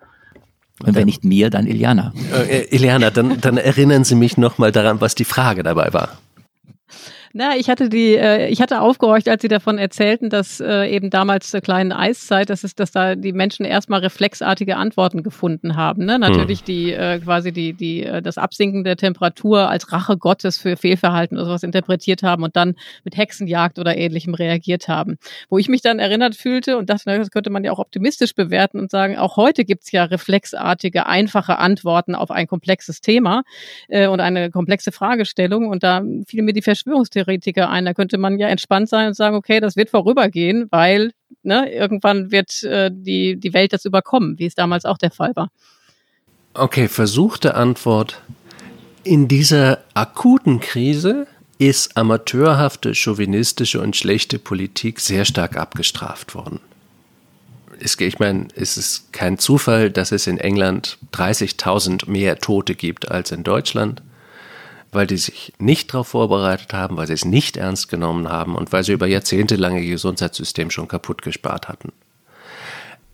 [0.84, 2.14] Und wenn nicht mir, dann Iliana.
[2.34, 6.18] Äh, Iliana, dann, dann erinnern Sie mich nochmal daran, was die Frage dabei war.
[7.34, 11.10] Na, ich hatte die, äh, ich hatte aufgehorcht, als Sie davon erzählten, dass äh, eben
[11.10, 16.06] damals zur kleinen Eiszeit, dass es, dass da die Menschen erstmal reflexartige Antworten gefunden haben.
[16.06, 16.20] Ne?
[16.20, 16.66] Natürlich hm.
[16.66, 21.38] die äh, quasi die, die, äh, das Absinken der Temperatur als Rache Gottes für Fehlverhalten
[21.38, 22.76] oder sowas interpretiert haben und dann
[23.06, 25.18] mit Hexenjagd oder ähnlichem reagiert haben.
[25.50, 28.36] Wo ich mich dann erinnert fühlte und dachte, na, das könnte man ja auch optimistisch
[28.36, 33.44] bewerten und sagen, auch heute gibt's ja reflexartige, einfache Antworten auf ein komplexes Thema
[33.88, 35.70] äh, und eine komplexe Fragestellung.
[35.70, 37.86] Und da fiel mir die Verschwörungstheorie Verschwörungstheoretiker ein.
[37.86, 41.12] Da könnte man ja entspannt sein und sagen, okay, das wird vorübergehen, weil
[41.44, 45.36] ne, irgendwann wird äh, die, die Welt das überkommen, wie es damals auch der Fall
[45.36, 45.50] war.
[46.54, 48.22] Okay, versuchte Antwort.
[49.04, 56.60] In dieser akuten Krise ist amateurhafte, chauvinistische und schlechte Politik sehr stark abgestraft worden.
[57.80, 63.32] Ich meine, es ist kein Zufall, dass es in England 30.000 mehr Tote gibt als
[63.32, 64.04] in Deutschland
[64.92, 68.72] weil die sich nicht darauf vorbereitet haben, weil sie es nicht ernst genommen haben und
[68.72, 71.92] weil sie über Jahrzehnte lange ihr Gesundheitssystem schon kaputt gespart hatten.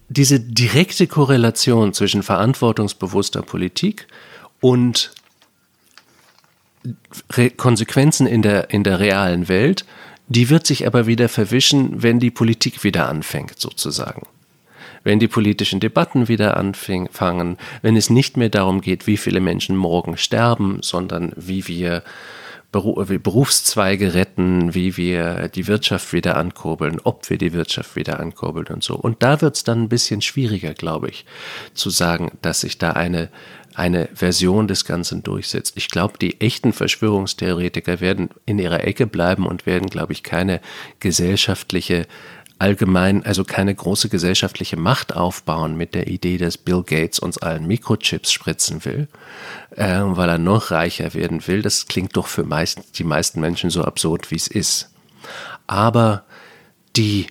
[0.10, 4.08] Diese direkte Korrelation zwischen verantwortungsbewusster Politik
[4.62, 5.12] und
[7.34, 9.86] Re Konsequenzen in der, in der realen Welt,
[10.30, 14.26] die wird sich aber wieder verwischen, wenn die Politik wieder anfängt, sozusagen
[15.04, 19.76] wenn die politischen Debatten wieder anfangen, wenn es nicht mehr darum geht, wie viele Menschen
[19.76, 22.04] morgen sterben, sondern wie wir
[22.72, 28.84] Berufszweige retten, wie wir die Wirtschaft wieder ankurbeln, ob wir die Wirtschaft wieder ankurbeln und
[28.84, 28.96] so.
[28.96, 31.26] Und da wird es dann ein bisschen schwieriger, glaube ich,
[31.74, 33.30] zu sagen, dass sich da eine,
[33.74, 35.74] eine Version des Ganzen durchsetzt.
[35.78, 40.60] Ich glaube, die echten Verschwörungstheoretiker werden in ihrer Ecke bleiben und werden, glaube ich, keine
[41.00, 42.06] gesellschaftliche
[42.60, 47.68] allgemein also keine große gesellschaftliche Macht aufbauen mit der Idee, dass Bill Gates uns allen
[47.68, 49.08] Mikrochips spritzen will,
[49.76, 51.62] äh, weil er noch reicher werden will.
[51.62, 54.90] Das klingt doch für meist, die meisten Menschen so absurd, wie es ist.
[55.68, 56.24] Aber
[56.96, 57.28] die,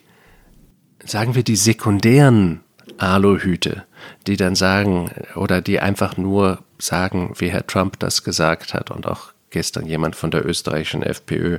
[1.04, 2.60] sagen wir, die sekundären
[2.98, 3.84] Aluhüte,
[4.26, 9.06] die dann sagen oder die einfach nur sagen, wie Herr Trump das gesagt hat und
[9.06, 11.58] auch gestern jemand von der österreichischen FPÖ,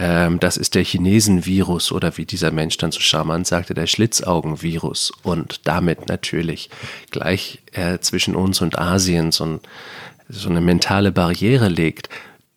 [0.00, 5.12] ähm, das ist der Chinesenvirus oder wie dieser Mensch dann so charmant sagte, der Schlitzaugenvirus
[5.22, 6.70] und damit natürlich
[7.10, 9.60] gleich äh, zwischen uns und Asien so,
[10.30, 12.08] so eine mentale Barriere legt.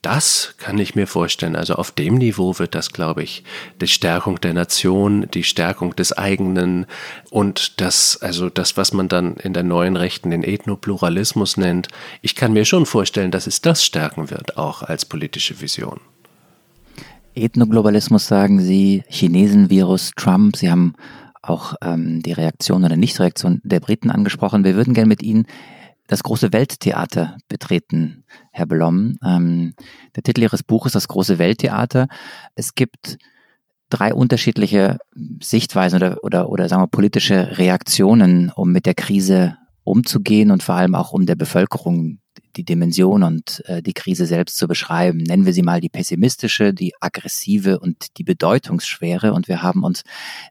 [0.01, 1.57] Das kann ich mir vorstellen.
[1.57, 3.43] Also auf dem Niveau wird das, glaube ich,
[3.81, 6.85] die Stärkung der Nation, die Stärkung des eigenen
[7.29, 11.89] und das, also das, was man dann in der neuen Rechten den Ethnopluralismus nennt.
[12.21, 15.99] Ich kann mir schon vorstellen, dass es das stärken wird, auch als politische Vision.
[17.35, 20.55] Ethnoglobalismus sagen Sie, Chinesenvirus, Trump.
[20.55, 20.93] Sie haben
[21.41, 24.63] auch ähm, die Reaktion oder Nichtreaktion der Briten angesprochen.
[24.63, 25.45] Wir würden gerne mit Ihnen
[26.07, 29.17] das große Welttheater betreten, Herr Blom.
[29.23, 29.73] Ähm,
[30.15, 32.07] der Titel Ihres Buches Das große Welttheater.
[32.55, 33.17] Es gibt
[33.89, 34.97] drei unterschiedliche
[35.41, 40.75] Sichtweisen oder, oder, oder sagen wir politische Reaktionen, um mit der Krise umzugehen und vor
[40.75, 42.19] allem auch um der Bevölkerung
[42.55, 45.17] die Dimension und äh, die Krise selbst zu beschreiben.
[45.19, 49.33] Nennen wir sie mal die pessimistische, die aggressive und die bedeutungsschwere.
[49.33, 50.03] Und wir haben uns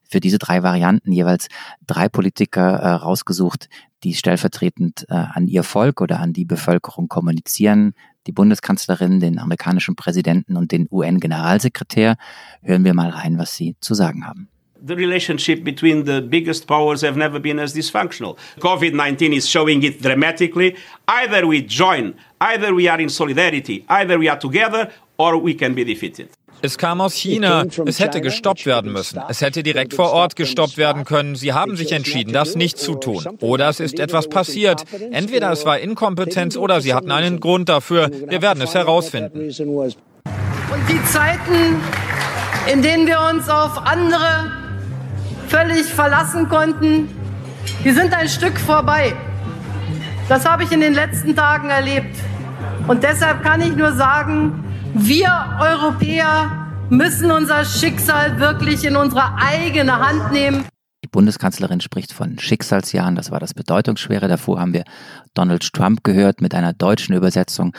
[0.08, 1.48] für diese drei Varianten jeweils
[1.86, 3.68] drei Politiker äh, rausgesucht,
[4.04, 7.94] die stellvertretend äh, an ihr Volk oder an die Bevölkerung kommunizieren.
[8.26, 12.16] Die Bundeskanzlerin, den amerikanischen Präsidenten und den UN-Generalsekretär.
[12.62, 14.51] Hören wir mal rein, was sie zu sagen haben.
[14.84, 18.36] The relationship between the biggest powers have never been as dysfunctional.
[18.58, 20.76] COVID 19 is showing it dramatically.
[21.08, 25.74] Either we join, either we are in solidarity, either we are together, or we can
[25.74, 26.28] be defeated.
[26.64, 27.64] Es kam aus China.
[27.86, 29.20] Es hätte gestoppt werden müssen.
[29.28, 31.34] Es hätte direkt vor Ort gestoppt werden können.
[31.34, 33.24] Sie haben sich entschieden, das nicht zu tun.
[33.40, 34.84] Oder es ist etwas passiert.
[35.10, 38.10] Entweder es war Inkompetenz oder sie hatten einen Grund dafür.
[38.28, 39.40] Wir werden es herausfinden.
[39.40, 41.80] Und die Zeiten,
[42.72, 44.61] in denen wir uns auf andere
[45.52, 47.10] völlig verlassen konnten,
[47.84, 49.14] die sind ein Stück vorbei.
[50.28, 52.16] Das habe ich in den letzten Tagen erlebt.
[52.88, 55.30] Und deshalb kann ich nur sagen, wir
[55.60, 56.50] Europäer
[56.88, 60.71] müssen unser Schicksal wirklich in unsere eigene Hand nehmen.
[61.12, 64.28] Bundeskanzlerin spricht von Schicksalsjahren, das war das Bedeutungsschwere.
[64.28, 64.84] Davor haben wir
[65.34, 67.76] Donald Trump gehört mit einer deutschen Übersetzung,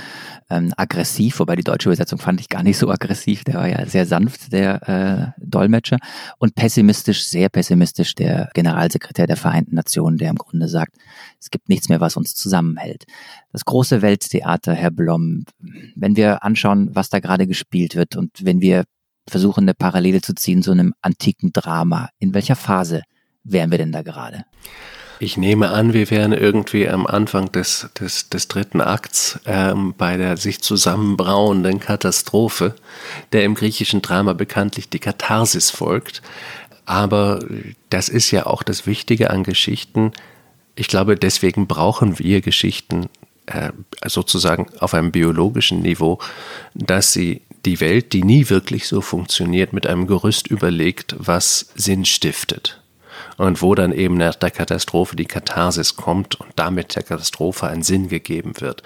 [0.50, 3.86] ähm, aggressiv, wobei die deutsche Übersetzung fand ich gar nicht so aggressiv, der war ja
[3.88, 5.98] sehr sanft, der äh, Dolmetscher.
[6.38, 10.96] Und pessimistisch, sehr pessimistisch, der Generalsekretär der Vereinten Nationen, der im Grunde sagt,
[11.40, 13.06] es gibt nichts mehr, was uns zusammenhält.
[13.52, 15.46] Das große Welttheater, Herr Blom,
[15.96, 18.84] wenn wir anschauen, was da gerade gespielt wird und wenn wir
[19.28, 23.02] versuchen, eine Parallele zu ziehen zu einem antiken Drama, in welcher Phase
[23.44, 24.46] wären wir denn da gerade?
[25.20, 30.18] Ich nehme an, wir wären irgendwie am Anfang des, des, des dritten Akts ähm, bei
[30.18, 32.76] der sich zusammenbrauenden Katastrophe,
[33.32, 36.22] der im griechischen Drama bekanntlich die Katharsis folgt.
[36.86, 37.40] Aber
[37.90, 40.12] das ist ja auch das Wichtige an Geschichten.
[40.76, 43.08] Ich glaube, deswegen brauchen wir Geschichten
[43.46, 43.72] äh,
[44.06, 46.20] sozusagen auf einem biologischen Niveau,
[46.74, 52.04] dass sie die Welt, die nie wirklich so funktioniert, mit einem Gerüst überlegt, was Sinn
[52.04, 52.83] stiftet
[53.38, 57.84] und wo dann eben nach der Katastrophe die Katharsis kommt und damit der Katastrophe einen
[57.84, 58.84] Sinn gegeben wird.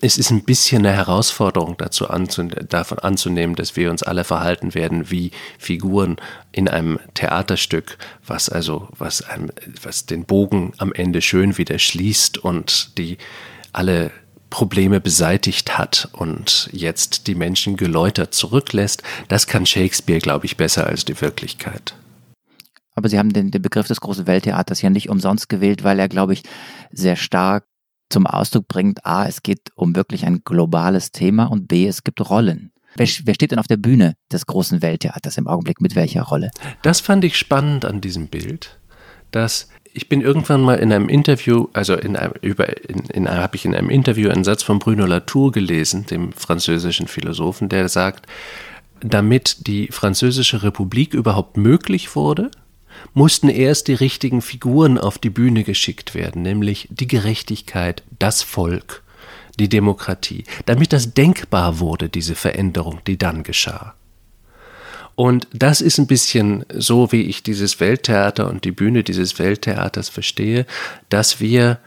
[0.00, 4.74] Es ist ein bisschen eine Herausforderung dazu anzun davon anzunehmen, dass wir uns alle verhalten
[4.74, 6.16] werden wie Figuren
[6.52, 9.50] in einem Theaterstück, was also was einem,
[9.82, 13.18] was den Bogen am Ende schön wieder schließt und die
[13.72, 14.10] alle
[14.50, 20.86] Probleme beseitigt hat und jetzt die Menschen geläutert zurücklässt, das kann Shakespeare, glaube ich, besser
[20.86, 21.94] als die Wirklichkeit.
[22.96, 26.08] Aber Sie haben den, den Begriff des großen Welttheaters ja nicht umsonst gewählt, weil er,
[26.08, 26.42] glaube ich,
[26.90, 27.64] sehr stark
[28.08, 32.28] zum Ausdruck bringt, a, es geht um wirklich ein globales Thema und b, es gibt
[32.28, 32.72] Rollen.
[32.96, 36.50] Wer, wer steht denn auf der Bühne des großen Welttheaters im Augenblick mit welcher Rolle?
[36.82, 38.78] Das fand ich spannend an diesem Bild,
[39.30, 43.74] dass ich bin irgendwann mal in einem Interview, also in in, in, habe ich in
[43.74, 48.26] einem Interview einen Satz von Bruno Latour gelesen, dem französischen Philosophen, der sagt,
[49.00, 52.50] damit die französische Republik überhaupt möglich wurde,
[53.14, 59.02] mussten erst die richtigen Figuren auf die Bühne geschickt werden, nämlich die Gerechtigkeit, das Volk,
[59.58, 63.94] die Demokratie, damit das denkbar wurde, diese Veränderung, die dann geschah.
[65.14, 70.10] Und das ist ein bisschen so, wie ich dieses Welttheater und die Bühne dieses Welttheaters
[70.10, 70.66] verstehe,
[71.08, 71.78] dass wir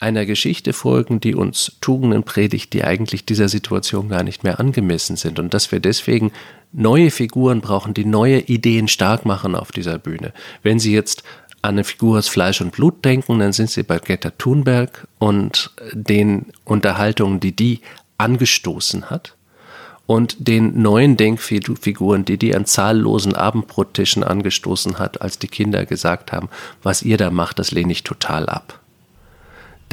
[0.00, 5.16] einer Geschichte folgen, die uns Tugenden predigt, die eigentlich dieser Situation gar nicht mehr angemessen
[5.16, 6.32] sind und dass wir deswegen
[6.74, 10.32] neue Figuren brauchen, die neue Ideen stark machen auf dieser Bühne.
[10.62, 11.22] Wenn Sie jetzt
[11.62, 15.70] an eine Figur aus Fleisch und Blut denken, dann sind Sie bei Greta Thunberg und
[15.92, 17.80] den Unterhaltungen, die die
[18.18, 19.34] angestoßen hat
[20.06, 26.32] und den neuen Denkfiguren, die die an zahllosen Abendbrottischen angestoßen hat, als die Kinder gesagt
[26.32, 26.48] haben,
[26.82, 28.80] was ihr da macht, das lehne ich total ab.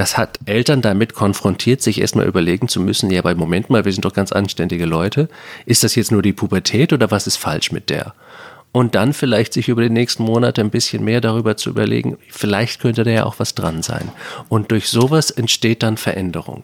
[0.02, 3.94] Das hat Eltern damit konfrontiert, sich erstmal überlegen zu müssen, ja, aber Moment mal, wir
[3.94, 5.30] sind doch ganz anständige Leute.
[5.68, 8.16] Ist das jetzt nur die Pubertät oder was ist falsch mit der?
[8.72, 12.82] Und dann vielleicht sich über die nächsten Monate ein bisschen mehr darüber zu überlegen, vielleicht
[12.82, 14.10] könnte da ja auch was dran sein.
[14.50, 16.64] Und durch sowas entsteht dann Veränderung.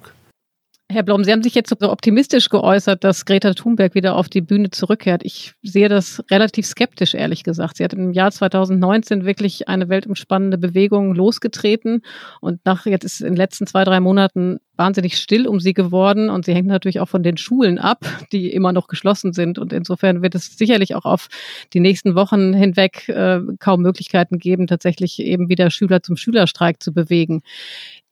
[0.89, 4.39] Herr Blom, Sie haben sich jetzt so optimistisch geäußert, dass Greta Thunberg wieder auf die
[4.39, 5.21] Bühne zurückkehrt.
[5.25, 7.75] Ich sehe das relativ skeptisch, ehrlich gesagt.
[7.75, 12.03] Sie hat im Jahr 2019 wirklich eine weltumspannende Bewegung losgetreten
[12.39, 16.29] und nach jetzt ist in den letzten zwei, drei Monaten wahnsinnig still um sie geworden
[16.29, 19.73] und sie hängt natürlich auch von den Schulen ab, die immer noch geschlossen sind und
[19.73, 21.27] insofern wird es sicherlich auch auf
[21.73, 26.93] die nächsten Wochen hinweg äh, kaum Möglichkeiten geben, tatsächlich eben wieder Schüler zum Schülerstreik zu
[26.93, 27.41] bewegen.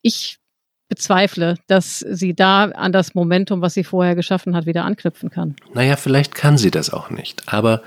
[0.02, 0.40] Ich
[0.88, 5.56] bezweifle, dass sie da an das Momentum, was sie vorher geschaffen hat, wieder anknüpfen kann.
[5.74, 7.82] Naja, vielleicht kann sie das auch nicht, aber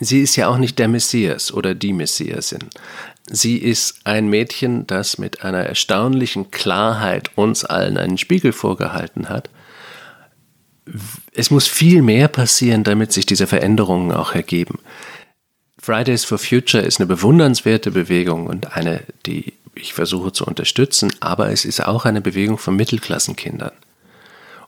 [0.00, 2.68] sie ist ja auch nicht der Messias oder die Messiasin.
[3.28, 9.50] Sie ist ein Mädchen, das mit einer erstaunlichen Klarheit uns allen einen Spiegel vorgehalten hat.
[11.32, 14.78] Es muss viel mehr passieren, damit sich diese Veränderungen auch ergeben.
[15.78, 21.50] Fridays for Future ist eine bewundernswerte Bewegung und eine, die ich versuche zu unterstützen, aber
[21.50, 23.72] es ist auch eine Bewegung von Mittelklassenkindern.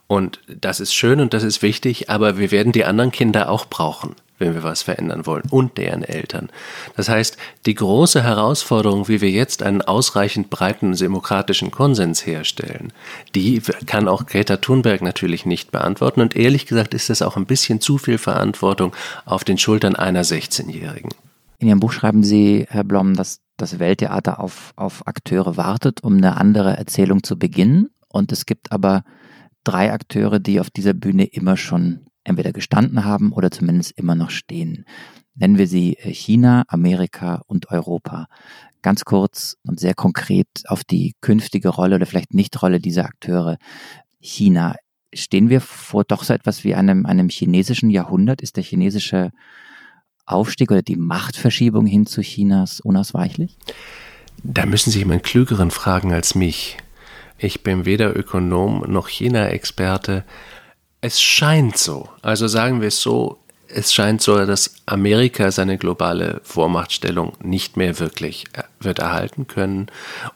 [0.07, 3.67] Und das ist schön und das ist wichtig, aber wir werden die anderen Kinder auch
[3.67, 6.49] brauchen, wenn wir was verändern wollen und deren Eltern.
[6.97, 7.37] Das heißt,
[7.67, 12.93] die große Herausforderung, wie wir jetzt einen ausreichend breiten demokratischen Konsens herstellen,
[13.35, 16.23] die kann auch Greta Thunberg natürlich nicht beantworten.
[16.23, 18.97] Und ehrlich gesagt ist das auch ein bisschen zu viel Verantwortung
[19.27, 21.11] auf den Schultern einer 16-Jährigen.
[21.59, 26.17] In Ihrem Buch schreiben Sie, Herr Blom, dass das Welttheater auf, auf Akteure wartet, um
[26.17, 27.89] eine andere Erzählung zu beginnen.
[28.09, 29.05] Und es gibt aber
[29.65, 34.31] drei Akteure, die auf dieser Bühne immer schon entweder gestanden haben oder zumindest immer noch
[34.31, 34.85] stehen.
[35.35, 38.27] Nennen wir sie äh, China, Amerika und Europa.
[38.83, 43.57] Ganz kurz und sehr konkret auf die künftige Rolle oder vielleicht Nicht-Rolle dieser Akteure.
[44.21, 44.77] China.
[45.15, 48.43] Stehen wir vor doch so etwas wie einem, einem chinesischen Jahrhundert?
[48.43, 49.31] Ist der chinesische
[50.29, 53.57] Aufstieg oder die Machtverschiebung hin zu Chinas unausweichlich?
[54.43, 56.77] Da müssen Sie jemanden Klügeren fragen als mich.
[57.39, 60.25] Ich bin weder Ökonom noch China-Experte.
[61.01, 66.41] Es scheint so, also sagen wir es so, es scheint so, dass Amerika seine globale
[66.43, 69.87] Vormachtstellung nicht mehr wirklich äh, wird erhalten können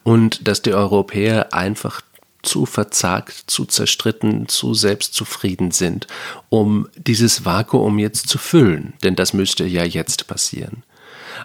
[0.02, 2.02] und dass die Europäer einfach
[2.42, 6.06] zu verzagt, zu zerstritten, zu selbstzufrieden sind,
[6.48, 10.82] um dieses Vakuum jetzt zu füllen, denn das müsste ja jetzt passieren.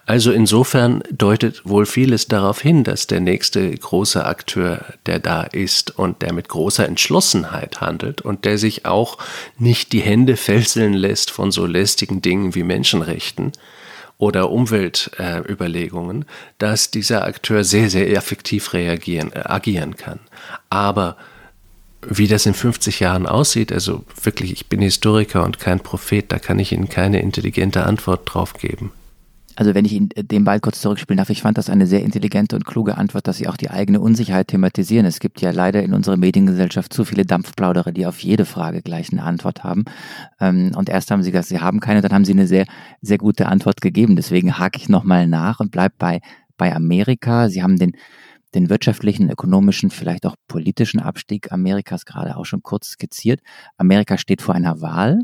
[0.05, 5.97] Also insofern deutet wohl vieles darauf hin, dass der nächste große Akteur, der da ist
[5.97, 9.17] und der mit großer Entschlossenheit handelt und der sich auch
[9.57, 13.53] nicht die Hände fesseln lässt von so lästigen Dingen wie Menschenrechten,
[14.17, 16.25] oder Umweltüberlegungen, äh,
[16.57, 20.19] dass dieser Akteur sehr, sehr effektiv reagieren, äh, agieren kann.
[20.69, 21.17] Aber
[22.01, 26.39] wie das in 50 Jahren aussieht, also wirklich, ich bin Historiker und kein Prophet, da
[26.39, 28.91] kann ich Ihnen keine intelligente Antwort drauf geben.
[29.59, 32.55] Also wenn ich Ihnen den Ball kurz zurückspielen darf, ich fand das eine sehr intelligente
[32.55, 35.07] und kluge Antwort, dass Sie auch die eigene Unsicherheit thematisieren.
[35.07, 39.11] Es gibt ja leider in unserer Mediengesellschaft zu viele Dampfplauderer, die auf jede Frage gleich
[39.11, 39.85] eine Antwort haben.
[40.39, 42.67] Ähm, und erst haben Sie gesagt, Sie haben keine, dann haben Sie eine sehr,
[43.01, 44.15] sehr gute Antwort gegeben.
[44.15, 46.21] Deswegen hake ich nochmal nach und bleib bei,
[46.55, 47.49] bei Amerika.
[47.49, 47.93] Sie haben den,
[48.53, 53.39] den wirtschaftlichen, ökonomischen, vielleicht auch politischen Abstieg Amerikas gerade auch schon kurz skizziert.
[53.77, 55.21] Amerika steht vor einer Wahl.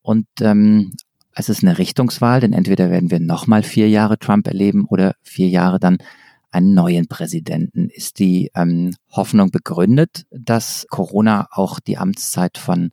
[0.00, 0.92] Und ähm,
[1.36, 5.48] es ist eine Richtungswahl, denn entweder werden wir nochmal vier Jahre Trump erleben oder vier
[5.48, 5.98] Jahre dann
[6.50, 7.90] einen neuen Präsidenten.
[7.90, 12.90] Ist die ähm, Hoffnung begründet, dass Corona auch die Amtszeit von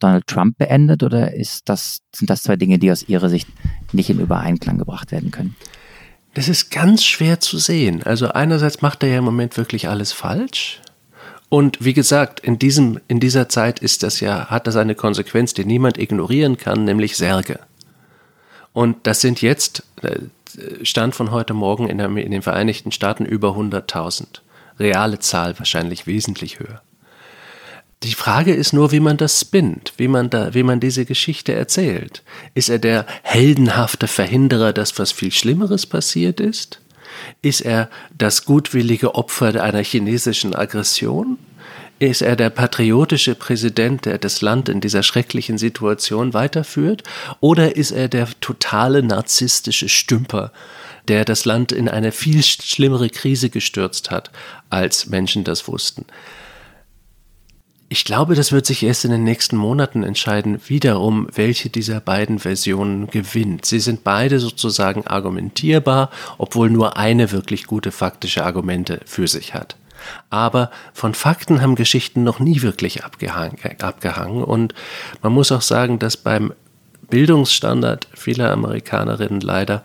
[0.00, 3.48] Donald Trump beendet oder ist das, sind das zwei Dinge, die aus Ihrer Sicht
[3.92, 5.54] nicht in Übereinklang gebracht werden können?
[6.34, 8.02] Das ist ganz schwer zu sehen.
[8.02, 10.80] Also einerseits macht er ja im Moment wirklich alles falsch.
[11.48, 15.54] Und wie gesagt, in, diesem, in dieser Zeit ist das ja, hat das eine Konsequenz,
[15.54, 17.60] die niemand ignorieren kann, nämlich Särge.
[18.74, 20.18] Und das sind jetzt, äh,
[20.82, 24.40] Stand von heute Morgen in, der, in den Vereinigten Staaten über 100.000.
[24.78, 26.82] Reale Zahl wahrscheinlich wesentlich höher.
[28.02, 31.54] Die Frage ist nur, wie man das spinnt, wie man, da, wie man diese Geschichte
[31.54, 32.22] erzählt.
[32.54, 36.80] Ist er der heldenhafte Verhinderer, dass was viel Schlimmeres passiert ist?
[37.40, 41.38] Ist er das gutwillige Opfer einer chinesischen Aggression?
[42.00, 47.04] Ist er der patriotische Präsident, der das Land in dieser schrecklichen Situation weiterführt?
[47.40, 50.52] Oder ist er der totale narzisstische Stümper,
[51.06, 54.30] der das Land in eine viel schlimmere Krise gestürzt hat,
[54.70, 56.04] als Menschen das wussten?
[57.88, 62.40] Ich glaube, das wird sich erst in den nächsten Monaten entscheiden, wiederum, welche dieser beiden
[62.40, 63.66] Versionen gewinnt.
[63.66, 69.76] Sie sind beide sozusagen argumentierbar, obwohl nur eine wirklich gute faktische Argumente für sich hat.
[70.30, 74.42] Aber von Fakten haben Geschichten noch nie wirklich abgehangen, abgehangen.
[74.42, 74.74] Und
[75.22, 76.52] man muss auch sagen, dass beim
[77.08, 79.82] Bildungsstandard vieler Amerikanerinnen leider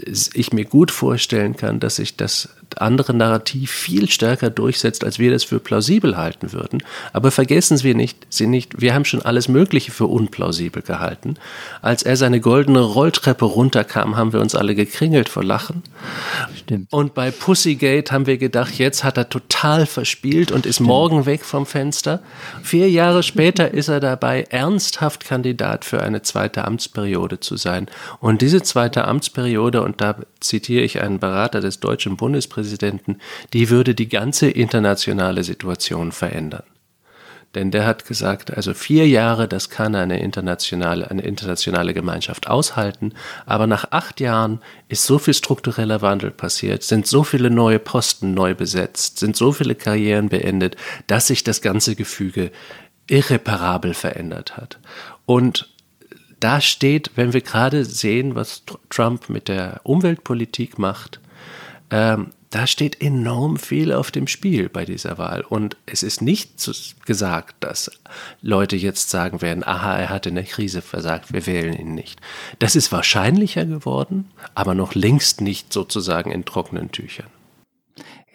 [0.00, 5.30] ich mir gut vorstellen kann, dass sich das andere Narrativ viel stärker durchsetzt, als wir
[5.30, 6.82] das für plausibel halten würden.
[7.12, 11.34] Aber vergessen wir nicht, Sie nicht, wir haben schon alles Mögliche für unplausibel gehalten.
[11.82, 15.82] Als er seine goldene Rolltreppe runterkam, haben wir uns alle gekringelt vor Lachen.
[16.56, 16.92] Stimmt.
[16.92, 20.88] Und bei Pussygate haben wir gedacht, jetzt hat er total verspielt und ist Stimmt.
[20.88, 22.20] morgen weg vom Fenster.
[22.62, 27.86] Vier Jahre später ist er dabei, ernsthaft Kandidat für eine zweite Amtsperiode zu sein.
[28.20, 33.18] Und diese zweite Amtsperiode, und da zitiere ich einen Berater des deutschen Bundespräsidenten, Präsidenten,
[33.52, 36.64] die würde die ganze internationale Situation verändern.
[37.54, 43.14] Denn der hat gesagt, also vier Jahre, das kann eine internationale, eine internationale Gemeinschaft aushalten,
[43.46, 48.34] aber nach acht Jahren ist so viel struktureller Wandel passiert, sind so viele neue Posten
[48.34, 52.50] neu besetzt, sind so viele Karrieren beendet, dass sich das ganze Gefüge
[53.06, 54.78] irreparabel verändert hat.
[55.24, 55.70] Und
[56.40, 61.20] da steht, wenn wir gerade sehen, was Trump mit der Umweltpolitik macht,
[61.90, 65.42] ähm, da steht enorm viel auf dem Spiel bei dieser Wahl.
[65.42, 66.50] Und es ist nicht
[67.04, 67.90] gesagt, dass
[68.40, 72.20] Leute jetzt sagen werden, aha, er hat in der Krise versagt, wir wählen ihn nicht.
[72.58, 77.26] Das ist wahrscheinlicher geworden, aber noch längst nicht sozusagen in trockenen Tüchern.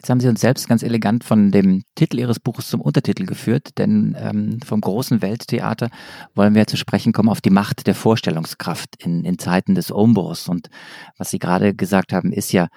[0.04, 3.78] Jetzt haben Sie uns selbst ganz elegant von dem Titel Ihres Buches zum Untertitel geführt,
[3.78, 5.90] denn ähm, vom großen Welttheater
[6.36, 10.50] wollen wir zu sprechen kommen auf die Macht der Vorstellungskraft in, in Zeiten des Umbruchs.
[10.50, 10.70] Und
[11.18, 12.68] was Sie gerade gesagt haben, ist ja,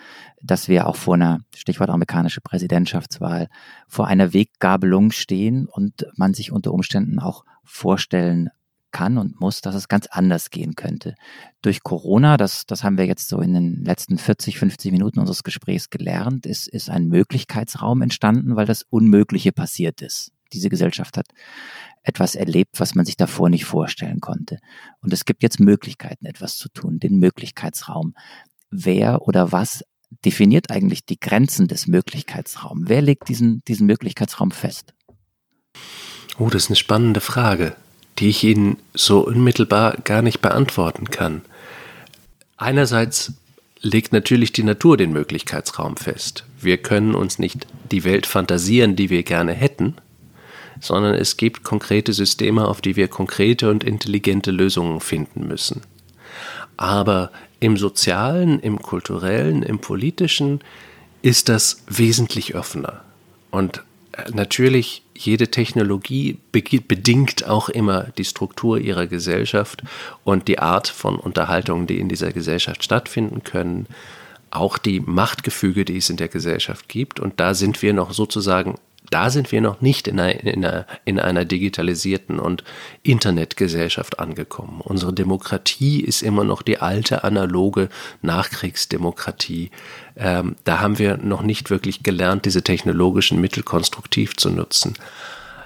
[0.40, 3.48] dass wir auch vor einer, Stichwort amerikanische Präsidentschaftswahl,
[3.88, 8.50] vor einer Weggabelung stehen und man sich unter Umständen auch vorstellen
[8.96, 11.16] kann und muss, dass es ganz anders gehen könnte.
[11.60, 15.42] Durch Corona, das, das haben wir jetzt so in den letzten 40, 50 Minuten unseres
[15.42, 20.32] Gesprächs gelernt, ist, ist ein Möglichkeitsraum entstanden, weil das Unmögliche passiert ist.
[20.54, 21.26] Diese Gesellschaft hat
[22.04, 24.60] etwas erlebt, was man sich davor nicht vorstellen konnte.
[25.00, 28.14] Und es gibt jetzt Möglichkeiten, etwas zu tun, den Möglichkeitsraum.
[28.70, 29.84] Wer oder was
[30.24, 32.88] definiert eigentlich die Grenzen des Möglichkeitsraums?
[32.88, 34.94] Wer legt diesen, diesen Möglichkeitsraum fest?
[36.38, 37.76] Oh, das ist eine spannende Frage
[38.18, 41.42] die ich Ihnen so unmittelbar gar nicht beantworten kann.
[42.56, 43.32] Einerseits
[43.80, 46.44] legt natürlich die Natur den Möglichkeitsraum fest.
[46.60, 49.94] Wir können uns nicht die Welt fantasieren, die wir gerne hätten,
[50.80, 55.82] sondern es gibt konkrete Systeme, auf die wir konkrete und intelligente Lösungen finden müssen.
[56.76, 60.60] Aber im sozialen, im kulturellen, im politischen
[61.22, 63.02] ist das wesentlich offener.
[63.50, 63.82] Und
[64.32, 69.82] natürlich, jede Technologie bedingt auch immer die Struktur ihrer Gesellschaft
[70.24, 73.86] und die Art von Unterhaltungen, die in dieser Gesellschaft stattfinden können,
[74.50, 77.20] auch die Machtgefüge, die es in der Gesellschaft gibt.
[77.20, 78.76] Und da sind wir noch sozusagen
[79.10, 82.64] da sind wir noch nicht in einer, in einer, in einer digitalisierten und
[83.02, 84.80] Internetgesellschaft angekommen.
[84.80, 87.88] Unsere Demokratie ist immer noch die alte analoge
[88.22, 89.70] Nachkriegsdemokratie.
[90.16, 94.94] Ähm, da haben wir noch nicht wirklich gelernt, diese technologischen Mittel konstruktiv zu nutzen.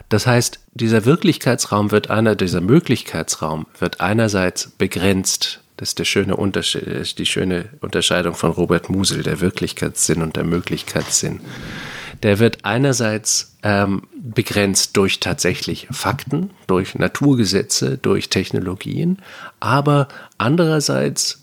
[0.09, 6.37] Das heißt, dieser Wirklichkeitsraum wird einer, dieser Möglichkeitsraum wird einerseits begrenzt das ist der schöne
[6.37, 11.41] Unterschied, die schöne Unterscheidung von Robert Musel, der Wirklichkeitssinn und der Möglichkeitssinn
[12.23, 19.19] der wird einerseits ähm, begrenzt durch tatsächlich Fakten, durch Naturgesetze, durch Technologien,
[19.59, 20.09] aber
[20.39, 21.43] andererseits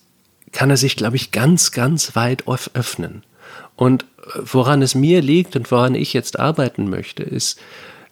[0.51, 3.23] kann er sich, glaube ich, ganz, ganz weit öffnen.
[3.75, 7.59] Und äh, woran es mir liegt und woran ich jetzt arbeiten möchte, ist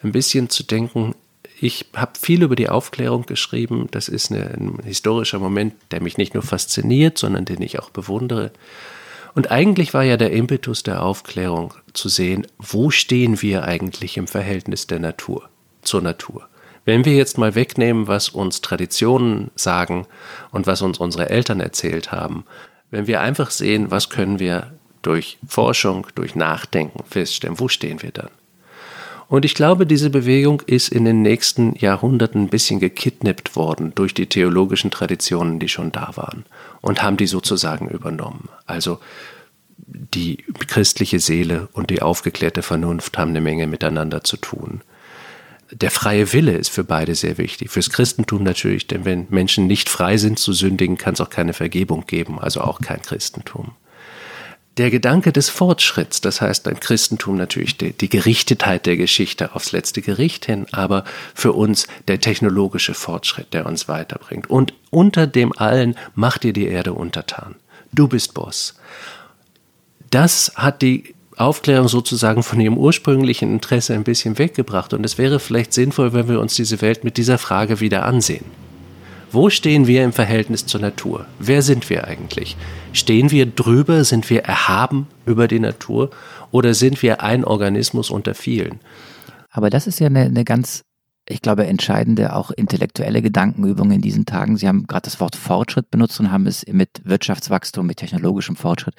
[0.03, 1.15] ein bisschen zu denken,
[1.59, 3.87] ich habe viel über die Aufklärung geschrieben.
[3.91, 7.89] Das ist eine, ein historischer Moment, der mich nicht nur fasziniert, sondern den ich auch
[7.89, 8.51] bewundere.
[9.35, 14.27] Und eigentlich war ja der Impetus der Aufklärung zu sehen, wo stehen wir eigentlich im
[14.27, 15.49] Verhältnis der Natur
[15.81, 16.47] zur Natur.
[16.85, 20.07] Wenn wir jetzt mal wegnehmen, was uns Traditionen sagen
[20.51, 22.45] und was uns unsere Eltern erzählt haben,
[22.91, 24.71] wenn wir einfach sehen, was können wir
[25.01, 28.29] durch Forschung, durch Nachdenken feststellen, wo stehen wir dann?
[29.27, 34.13] Und ich glaube, diese Bewegung ist in den nächsten Jahrhunderten ein bisschen gekidnappt worden durch
[34.13, 36.45] die theologischen Traditionen, die schon da waren
[36.81, 38.49] und haben die sozusagen übernommen.
[38.67, 38.99] Also
[39.77, 44.81] die christliche Seele und die aufgeklärte Vernunft haben eine Menge miteinander zu tun.
[45.71, 47.71] Der freie Wille ist für beide sehr wichtig.
[47.71, 51.53] Fürs Christentum natürlich, denn wenn Menschen nicht frei sind zu sündigen, kann es auch keine
[51.53, 53.71] Vergebung geben, also auch kein Christentum
[54.77, 59.71] der Gedanke des Fortschritts, das heißt beim Christentum natürlich die, die, Gerichtetheit der Geschichte aufs
[59.71, 64.49] letzte Gericht hin, aber für uns der technologische Fortschritt, der uns weiterbringt.
[64.49, 67.55] Und unter dem allen macht dir die Erde untertan.
[67.93, 68.75] Du bist Boss.
[70.11, 75.39] Das hat die Aufklärung sozusagen von ihrem ursprünglichen Interesse ein bisschen weggebracht und es wäre
[75.39, 78.45] vielleicht sinnvoll, wenn wir uns diese Welt mit dieser Frage wieder ansehen.
[79.31, 81.25] Wo stehen wir im Verhältnis zur Natur?
[81.39, 82.55] Wer sind wir eigentlich?
[82.93, 84.03] Stehen wir drüber?
[84.03, 86.09] Sind wir erhaben über die Natur?
[86.51, 88.79] Oder sind wir ein Organismus unter vielen?
[89.51, 90.83] Aber das ist ja eine, eine ganz,
[91.27, 94.57] ich glaube, entscheidende, auch intellektuelle Gedankenübung in diesen Tagen.
[94.57, 98.95] Sie haben gerade das Wort Fortschritt benutzt und haben es mit Wirtschaftswachstum, mit technologischem Fortschritt,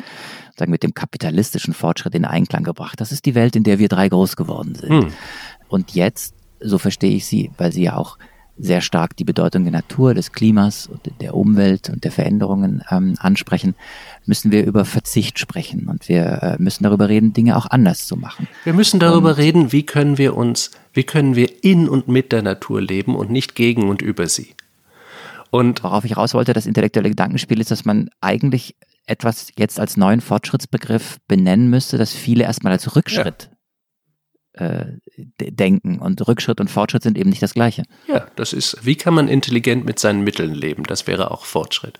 [0.58, 3.00] sagen mit dem kapitalistischen Fortschritt in Einklang gebracht.
[3.00, 4.90] Das ist die Welt, in der wir drei groß geworden sind.
[4.90, 5.12] Hm.
[5.68, 8.18] Und jetzt, so verstehe ich Sie, weil Sie ja auch
[8.58, 13.16] sehr stark die Bedeutung der Natur, des Klimas und der Umwelt und der Veränderungen ähm,
[13.18, 13.74] ansprechen,
[14.24, 18.16] müssen wir über Verzicht sprechen und wir äh, müssen darüber reden, Dinge auch anders zu
[18.16, 18.48] machen.
[18.64, 22.32] Wir müssen darüber und, reden, wie können wir uns, wie können wir in und mit
[22.32, 24.54] der Natur leben und nicht gegen und über sie.
[25.50, 28.74] Und worauf ich raus wollte, das intellektuelle Gedankenspiel ist, dass man eigentlich
[29.06, 33.50] etwas jetzt als neuen Fortschrittsbegriff benennen müsste, das viele erstmal als Rückschritt
[34.56, 34.86] äh,
[35.38, 35.98] denken.
[35.98, 37.84] Und Rückschritt und Fortschritt sind eben nicht das Gleiche.
[38.06, 40.84] Ja, das ist, wie kann man intelligent mit seinen Mitteln leben?
[40.84, 41.98] Das wäre auch Fortschritt.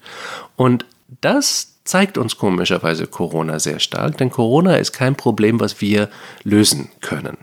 [0.57, 0.85] Und
[1.21, 6.09] das zeigt uns komischerweise Corona sehr stark, denn Corona ist kein Problem, was wir
[6.43, 7.37] lösen können.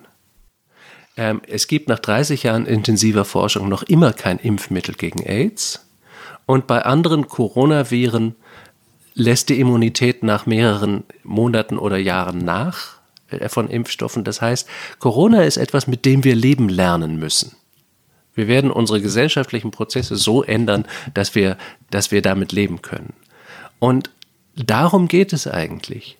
[1.15, 5.85] Ähm, es gibt nach 30 Jahren intensiver Forschung noch immer kein Impfmittel gegen AIDS.
[6.45, 8.35] Und bei anderen Coronaviren
[9.13, 12.97] lässt die Immunität nach mehreren Monaten oder Jahren nach.
[13.41, 14.23] Äh, von Impfstoffen.
[14.23, 14.67] Das heißt,
[14.99, 17.55] Corona ist etwas, mit dem wir leben lernen müssen.
[18.35, 21.57] Wir werden unsere gesellschaftlichen Prozesse so ändern, dass wir,
[21.91, 23.13] dass wir damit leben können.
[23.79, 24.09] Und
[24.55, 26.17] darum geht es eigentlich.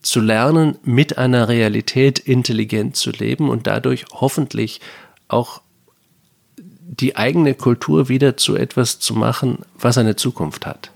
[0.00, 4.80] Zu lernen, mit einer Realität intelligent zu leben und dadurch hoffentlich
[5.28, 5.60] auch
[6.58, 10.90] die eigene Kultur wieder zu etwas zu machen, was eine Zukunft hat.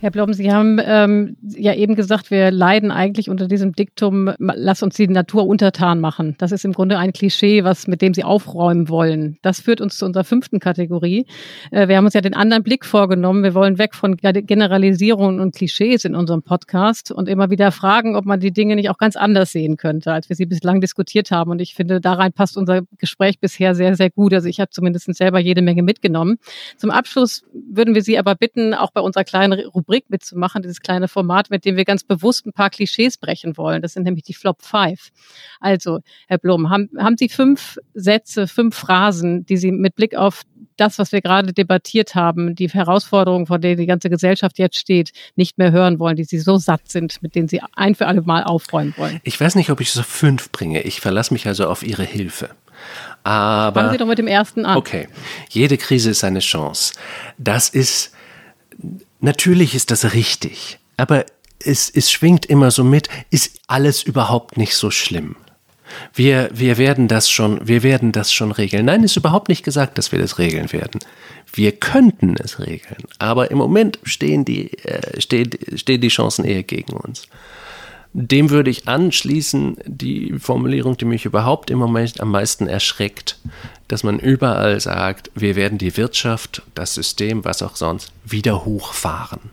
[0.00, 4.80] Herr Blom, Sie haben ähm, ja eben gesagt, wir leiden eigentlich unter diesem Diktum, lass
[4.80, 6.36] uns die Natur untertan machen.
[6.38, 9.38] Das ist im Grunde ein Klischee, was mit dem Sie aufräumen wollen.
[9.42, 11.26] Das führt uns zu unserer fünften Kategorie.
[11.72, 13.42] Äh, wir haben uns ja den anderen Blick vorgenommen.
[13.42, 18.24] Wir wollen weg von Generalisierungen und Klischees in unserem Podcast und immer wieder fragen, ob
[18.24, 21.50] man die Dinge nicht auch ganz anders sehen könnte, als wir sie bislang diskutiert haben.
[21.50, 24.32] Und ich finde, da rein passt unser Gespräch bisher sehr, sehr gut.
[24.32, 26.36] Also ich habe zumindest selber jede Menge mitgenommen.
[26.76, 30.80] Zum Abschluss würden wir Sie aber bitten, auch bei unserer kleinen Rubrik Rubrik mitzumachen, dieses
[30.80, 33.82] kleine Format, mit dem wir ganz bewusst ein paar Klischees brechen wollen.
[33.82, 35.10] Das sind nämlich die Flop Five.
[35.60, 40.42] Also, Herr Blum, haben, haben Sie fünf Sätze, fünf Phrasen, die Sie mit Blick auf
[40.76, 45.12] das, was wir gerade debattiert haben, die Herausforderungen, vor denen die ganze Gesellschaft jetzt steht,
[45.34, 48.22] nicht mehr hören wollen, die Sie so satt sind, mit denen Sie ein für alle
[48.22, 49.20] Mal aufräumen wollen?
[49.24, 50.82] Ich weiß nicht, ob ich so fünf bringe.
[50.82, 52.50] Ich verlasse mich also auf Ihre Hilfe.
[53.24, 53.80] Aber.
[53.80, 54.76] Fangen Sie doch mit dem ersten an.
[54.76, 55.08] Okay.
[55.50, 56.94] Jede Krise ist eine Chance.
[57.38, 58.12] Das ist
[59.20, 61.26] Natürlich ist das richtig, aber
[61.64, 65.36] es, es schwingt immer so mit, ist alles überhaupt nicht so schlimm.
[66.14, 68.86] Wir, wir werden das schon, wir werden das schon regeln.
[68.86, 71.00] Nein, ist überhaupt nicht gesagt, dass wir das regeln werden.
[71.52, 76.62] Wir könnten es regeln, aber im Moment stehen die, äh, stehen, stehen die Chancen eher
[76.62, 77.26] gegen uns.
[78.12, 83.38] Dem würde ich anschließen, die Formulierung, die mich überhaupt im Moment am meisten erschreckt,
[83.86, 89.50] dass man überall sagt, wir werden die Wirtschaft, das System, was auch sonst, wieder hochfahren.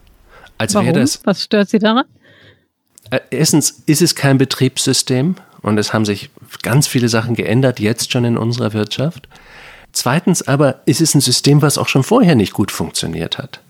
[0.58, 0.94] Als Warum?
[0.94, 2.06] Das, was stört Sie daran?
[3.10, 6.30] Äh, erstens ist es kein Betriebssystem und es haben sich
[6.62, 9.28] ganz viele Sachen geändert, jetzt schon in unserer Wirtschaft.
[9.92, 13.62] Zweitens aber ist es ein System, was auch schon vorher nicht gut funktioniert hat.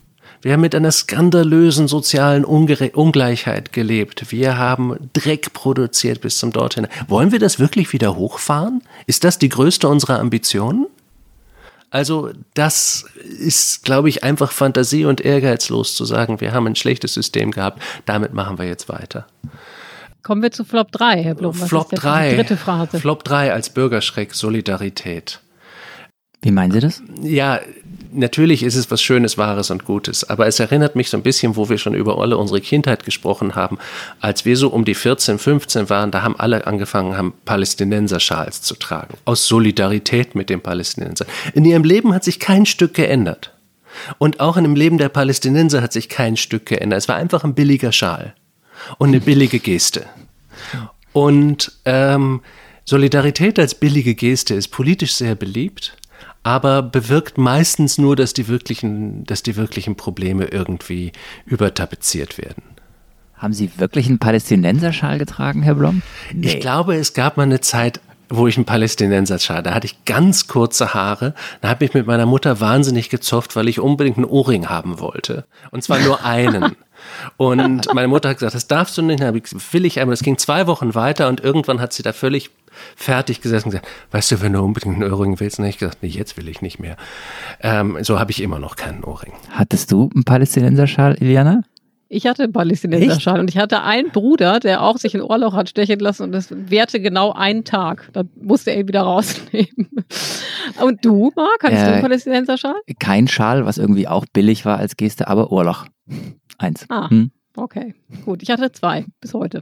[0.46, 4.32] Wir haben mit einer skandalösen sozialen Ungere Ungleichheit gelebt.
[4.32, 6.86] Wir haben Dreck produziert bis zum dorthin.
[7.08, 8.84] Wollen wir das wirklich wieder hochfahren?
[9.08, 10.86] Ist das die größte unserer Ambitionen?
[11.90, 13.06] Also das
[13.40, 17.82] ist, glaube ich, einfach Fantasie und ehrgeizlos zu sagen, wir haben ein schlechtes System gehabt,
[18.06, 19.26] damit machen wir jetzt weiter.
[20.22, 21.60] Kommen wir zu Flop 3, Herr Blum.
[21.60, 22.36] Was Flop 3.
[22.36, 23.00] dritte Phrase?
[23.00, 25.42] Flop 3 als Bürgerschreck, Solidarität.
[26.44, 27.02] Wie meinen Sie das?
[27.24, 27.60] Ja,
[28.16, 31.56] natürlich ist es was Schönes, Wahres und Gutes, aber es erinnert mich so ein bisschen,
[31.56, 33.78] wo wir schon über alle unsere Kindheit gesprochen haben.
[34.20, 38.76] Als wir so um die 14, 15 waren, da haben alle angefangen, haben Palästinenser-Schals zu
[38.76, 39.16] tragen.
[39.26, 41.28] Aus Solidarität mit den Palästinensern.
[41.54, 43.52] In ihrem Leben hat sich kein Stück geändert.
[44.18, 47.00] Und auch in dem Leben der Palästinenser hat sich kein Stück geändert.
[47.00, 48.34] Es war einfach ein billiger Schal.
[48.98, 50.06] und eine billige Geste.
[51.14, 52.42] Und ähm,
[52.86, 55.96] Solidarität als billige Geste ist politisch sehr beliebt,
[56.46, 61.12] aber bewirkt meistens nur, dass die wirklichen, dass die wirklichen Probleme irgendwie
[61.48, 62.62] übertapeziert werden.
[63.36, 66.04] Haben Sie wirklich einen Palästinenserschal getragen, Herr Blom?
[66.32, 66.48] Nee.
[66.48, 70.46] Ich glaube, es gab mal eine Zeit, wo ich einen Palästinenserschal, da hatte ich ganz
[70.46, 74.70] kurze Haare, da habe ich mit meiner Mutter wahnsinnig gezofft, weil ich unbedingt einen Ohrring
[74.70, 75.46] haben wollte.
[75.72, 76.76] Und zwar nur einen.
[77.38, 79.22] Und meine Mutter hat gesagt, das darfst du nicht.
[79.22, 80.14] Dann ich, will ich einmal.
[80.14, 82.52] Das ging zwei Wochen weiter und irgendwann hat sie da völlig
[82.96, 85.78] fertig gesessen und gesagt, weißt du, wenn du unbedingt einen Ohrring willst, dann habe ich
[85.78, 86.98] gesagt, nee, jetzt will ich nicht mehr.
[87.62, 89.34] Ähm, so habe ich immer noch keinen Ohrring.
[89.52, 91.64] Hattest du einen Palästinenserschal, Iliana?
[92.16, 96.00] Ich hatte Palästinenserschal und ich hatte einen Bruder, der auch sich ein Ohrloch hat stechen
[96.00, 98.10] lassen und das währte genau einen Tag.
[98.14, 99.90] Da musste er ihn wieder rausnehmen.
[100.82, 102.76] Und du, Marc, hattest äh, du einen Palästinenserschal?
[103.00, 105.86] Kein Schal, was irgendwie auch billig war als Geste, aber Ohrloch.
[106.58, 106.86] Eins.
[106.90, 107.10] Ah.
[107.10, 107.32] Hm?
[107.58, 107.94] Okay,
[108.24, 108.42] gut.
[108.44, 109.62] Ich hatte zwei bis heute.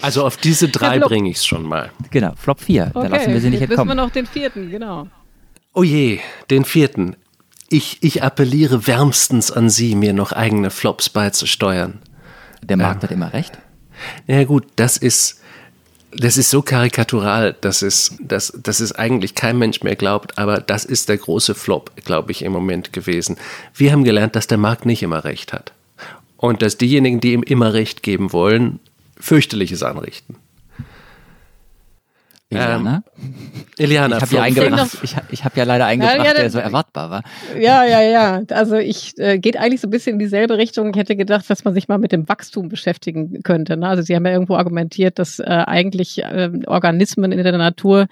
[0.00, 1.90] Also auf diese drei ja, bringe ich es schon mal.
[2.10, 2.90] Genau, Flop 4.
[2.92, 3.96] Okay, da lassen wir sie nicht jetzt entkommen.
[3.96, 5.06] Jetzt müssen wir noch den vierten, genau.
[5.74, 6.18] Oh je,
[6.50, 7.16] den vierten.
[7.72, 12.00] Ich, ich appelliere wärmstens an Sie, mir noch eigene Flops beizusteuern.
[12.62, 13.58] Der Markt ähm, hat immer recht.
[14.26, 15.40] Ja gut, das ist,
[16.14, 20.60] das ist so karikatural, dass es, dass, dass es eigentlich kein Mensch mehr glaubt, aber
[20.60, 23.38] das ist der große Flop, glaube ich, im Moment gewesen.
[23.74, 25.72] Wir haben gelernt, dass der Markt nicht immer recht hat.
[26.36, 28.80] Und dass diejenigen, die ihm immer recht geben wollen,
[29.18, 30.36] fürchterliches anrichten.
[32.54, 33.02] Eliana?
[33.16, 33.32] Ähm,
[33.78, 36.58] Eliana, ich habe ja, eingebracht, ich, ich hab ja leider eingebracht, ja, ja, der so
[36.58, 37.22] erwartbar war.
[37.58, 38.42] Ja, ja, ja.
[38.50, 40.90] Also ich äh, geht eigentlich so ein bisschen in dieselbe Richtung.
[40.90, 43.76] Ich hätte gedacht, dass man sich mal mit dem Wachstum beschäftigen könnte.
[43.76, 43.88] Ne?
[43.88, 48.06] Also Sie haben ja irgendwo argumentiert, dass äh, eigentlich äh, Organismen in der Natur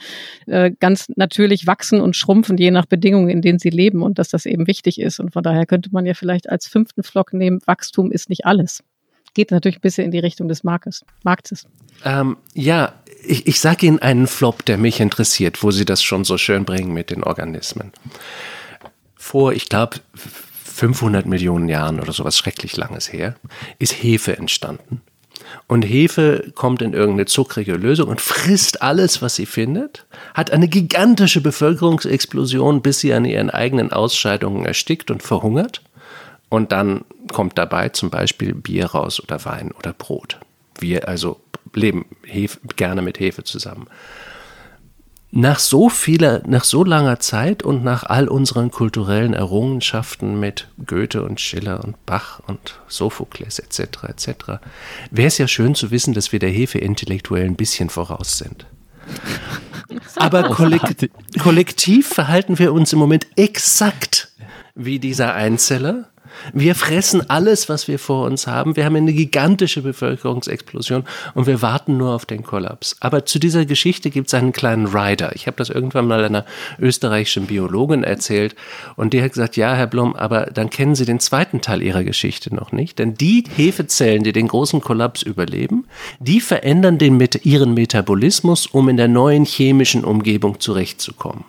[0.46, 4.28] äh, ganz natürlich wachsen und schrumpfen, je nach Bedingungen, in denen sie leben und dass
[4.28, 5.20] das eben wichtig ist.
[5.20, 8.82] Und von daher könnte man ja vielleicht als fünften Flock nehmen, Wachstum ist nicht alles
[9.34, 11.04] geht natürlich ein bisschen in die Richtung des Marktes.
[11.22, 11.66] Marktes.
[12.04, 16.24] Ähm, ja, ich, ich sage Ihnen einen Flop, der mich interessiert, wo Sie das schon
[16.24, 17.92] so schön bringen mit den Organismen.
[19.16, 19.98] Vor, ich glaube,
[20.64, 23.36] 500 Millionen Jahren oder sowas schrecklich langes her,
[23.78, 25.02] ist Hefe entstanden.
[25.66, 30.68] Und Hefe kommt in irgendeine zuckrige Lösung und frisst alles, was sie findet, hat eine
[30.68, 35.82] gigantische Bevölkerungsexplosion, bis sie an ihren eigenen Ausscheidungen erstickt und verhungert.
[36.48, 40.38] Und dann kommt dabei zum Beispiel Bier raus oder Wein oder Brot.
[40.80, 41.40] Wir also
[41.74, 43.86] leben Hefe, gerne mit Hefe zusammen.
[45.32, 51.22] Nach so vieler, nach so langer Zeit und nach all unseren kulturellen Errungenschaften mit Goethe
[51.22, 54.04] und Schiller und Bach und Sophokles etc.
[54.08, 54.32] etc.
[55.12, 58.66] wäre es ja schön zu wissen, dass wir der Hefe intellektuell ein bisschen voraus sind.
[60.16, 64.32] Aber kollektiv, kollektiv verhalten wir uns im Moment exakt
[64.74, 66.09] wie dieser Einzeller
[66.52, 68.76] wir fressen alles, was wir vor uns haben.
[68.76, 71.04] Wir haben eine gigantische Bevölkerungsexplosion
[71.34, 72.96] und wir warten nur auf den Kollaps.
[73.00, 75.34] Aber zu dieser Geschichte gibt es einen kleinen Rider.
[75.34, 76.44] Ich habe das irgendwann mal einer
[76.78, 78.54] österreichischen Biologin erzählt
[78.96, 82.04] und die hat gesagt, ja, Herr Blum, aber dann kennen Sie den zweiten Teil Ihrer
[82.04, 82.98] Geschichte noch nicht.
[82.98, 85.86] Denn die Hefezellen, die den großen Kollaps überleben,
[86.18, 91.44] die verändern den ihren Metabolismus, um in der neuen chemischen Umgebung zurechtzukommen.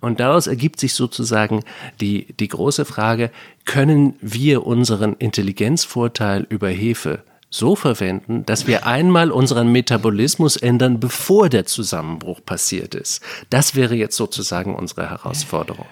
[0.00, 1.64] Und daraus ergibt sich sozusagen
[2.00, 3.30] die, die große Frage,
[3.64, 11.48] können wir unseren Intelligenzvorteil über Hefe so verwenden, dass wir einmal unseren Metabolismus ändern, bevor
[11.48, 13.22] der Zusammenbruch passiert ist.
[13.50, 15.86] Das wäre jetzt sozusagen unsere Herausforderung.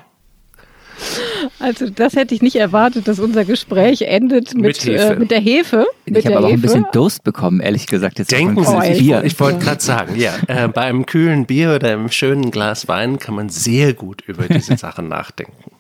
[1.58, 5.40] Also das hätte ich nicht erwartet, dass unser Gespräch endet mit, mit, äh, mit der
[5.40, 5.86] Hefe.
[6.04, 8.18] Mit ich habe aber auch ein bisschen Durst bekommen, ehrlich gesagt.
[8.18, 9.22] Jetzt Denken Sie sich, Bier.
[9.24, 13.18] ich wollte gerade sagen, ja, äh, bei einem kühlen Bier oder einem schönen Glas Wein
[13.18, 15.72] kann man sehr gut über diese Sachen nachdenken.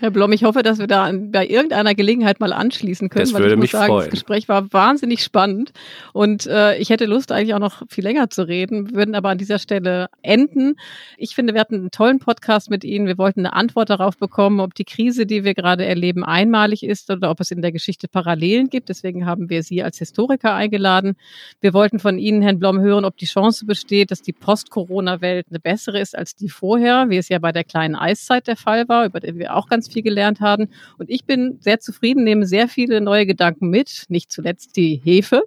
[0.00, 3.26] Herr Blom, ich hoffe, dass wir da bei irgendeiner Gelegenheit mal anschließen können.
[3.26, 4.04] Das würde mich sagen, freuen.
[4.06, 5.72] Das Gespräch war wahnsinnig spannend
[6.14, 9.36] und äh, ich hätte Lust, eigentlich auch noch viel länger zu reden, würden aber an
[9.36, 10.76] dieser Stelle enden.
[11.18, 13.06] Ich finde, wir hatten einen tollen Podcast mit Ihnen.
[13.06, 17.10] Wir wollten eine Antwort darauf bekommen, ob die Krise, die wir gerade erleben, einmalig ist
[17.10, 18.88] oder ob es in der Geschichte Parallelen gibt.
[18.88, 21.14] Deswegen haben wir Sie als Historiker eingeladen.
[21.60, 25.60] Wir wollten von Ihnen, Herrn Blom, hören, ob die Chance besteht, dass die Post-Corona-Welt eine
[25.60, 29.04] bessere ist als die vorher, wie es ja bei der kleinen Eiszeit der Fall war,
[29.04, 30.68] über die wir auch ganz viel gelernt haben.
[30.98, 35.42] Und ich bin sehr zufrieden, nehme sehr viele neue Gedanken mit, nicht zuletzt die Hefe,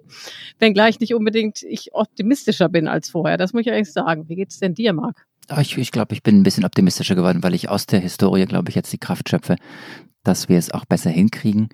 [0.58, 3.36] wenngleich nicht unbedingt ich optimistischer bin als vorher.
[3.36, 4.28] Das muss ich eigentlich sagen.
[4.28, 5.26] Wie geht es denn dir, Marc?
[5.60, 8.70] Ich, ich glaube, ich bin ein bisschen optimistischer geworden, weil ich aus der Historie, glaube
[8.70, 9.56] ich, jetzt die Kraft schöpfe,
[10.22, 11.68] dass wir es auch besser hinkriegen.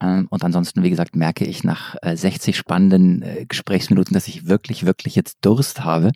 [0.00, 4.46] Ähm, und ansonsten, wie gesagt, merke ich nach 60 äh, spannenden äh, Gesprächsminuten, dass ich
[4.46, 6.12] wirklich, wirklich jetzt Durst habe.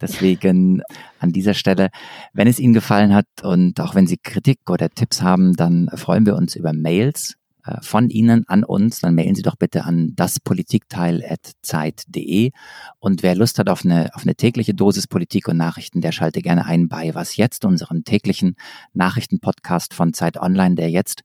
[0.00, 0.82] Deswegen
[1.20, 1.90] an dieser Stelle,
[2.32, 6.26] wenn es Ihnen gefallen hat und auch wenn Sie Kritik oder Tipps haben, dann freuen
[6.26, 7.36] wir uns über Mails
[7.80, 12.50] von Ihnen an uns, dann mailen Sie doch bitte an daspolitikteil.zeit.de.
[12.98, 16.42] Und wer Lust hat auf eine, auf eine tägliche Dosis Politik und Nachrichten, der schalte
[16.42, 18.56] gerne ein bei Was Jetzt, unserem täglichen
[18.94, 21.22] Nachrichtenpodcast von Zeit Online, der jetzt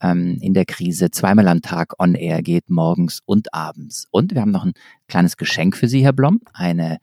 [0.00, 4.06] ähm, in der Krise zweimal am Tag on air geht, morgens und abends.
[4.10, 4.74] Und wir haben noch ein
[5.08, 6.98] kleines Geschenk für Sie, Herr Blom, eine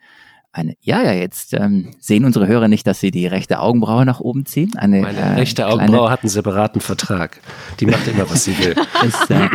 [0.57, 4.19] eine, ja, ja, jetzt ähm, sehen unsere Hörer nicht, dass sie die rechte Augenbraue nach
[4.19, 4.71] oben ziehen.
[4.75, 7.39] Eine, Meine äh, rechte Augenbraue hat einen separaten Vertrag.
[7.79, 8.75] Die macht immer, was sie will.
[9.07, 9.47] Ist, äh,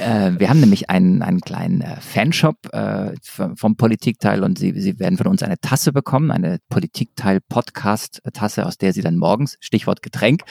[0.00, 4.98] äh, wir haben nämlich einen, einen kleinen äh, Fanshop äh, vom Politikteil und sie, sie
[4.98, 10.42] werden von uns eine Tasse bekommen, eine Politikteil-Podcast-Tasse, aus der Sie dann morgens, Stichwort Getränk,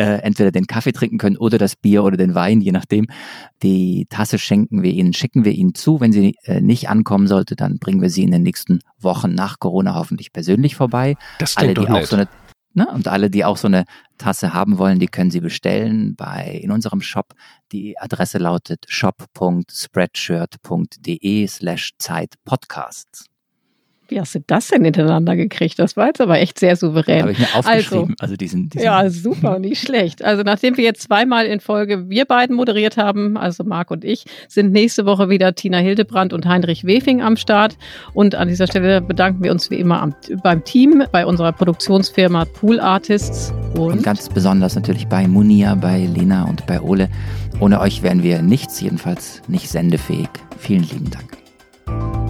[0.00, 3.06] äh, entweder den Kaffee trinken können oder das Bier oder den Wein, je nachdem.
[3.62, 6.00] Die Tasse schenken wir Ihnen, schicken wir Ihnen zu.
[6.00, 9.58] Wenn sie äh, nicht ankommen sollte, dann bringen wir sie in den nächsten Wochen nach
[9.58, 11.16] Corona hoffentlich persönlich vorbei.
[11.38, 12.28] Das Alle, die auch so eine
[12.72, 12.86] Ne?
[12.86, 13.82] Und alle, die auch so eine
[14.16, 17.34] Tasse haben wollen, die können sie bestellen bei in unserem Shop.
[17.72, 23.29] Die Adresse lautet shop.spreadshirt.de slash Zeitpodcasts.
[24.10, 25.78] Wie hast du das denn hintereinander gekriegt?
[25.78, 27.22] Das war jetzt aber echt sehr souverän.
[27.22, 28.16] Habe ich mir aufgeschrieben.
[28.18, 30.24] Also, also diesen, diesen ja, super, nicht schlecht.
[30.24, 34.24] Also nachdem wir jetzt zweimal in Folge wir beiden moderiert haben, also Marc und ich,
[34.48, 37.76] sind nächste Woche wieder Tina Hildebrand und Heinrich Wefing am Start.
[38.12, 42.46] Und an dieser Stelle bedanken wir uns wie immer am, beim Team, bei unserer Produktionsfirma
[42.46, 43.52] Pool Artists.
[43.74, 47.08] Und, und ganz besonders natürlich bei Munia, bei Lena und bei Ole.
[47.60, 50.28] Ohne euch wären wir nichts, jedenfalls nicht sendefähig.
[50.58, 52.29] Vielen lieben Dank.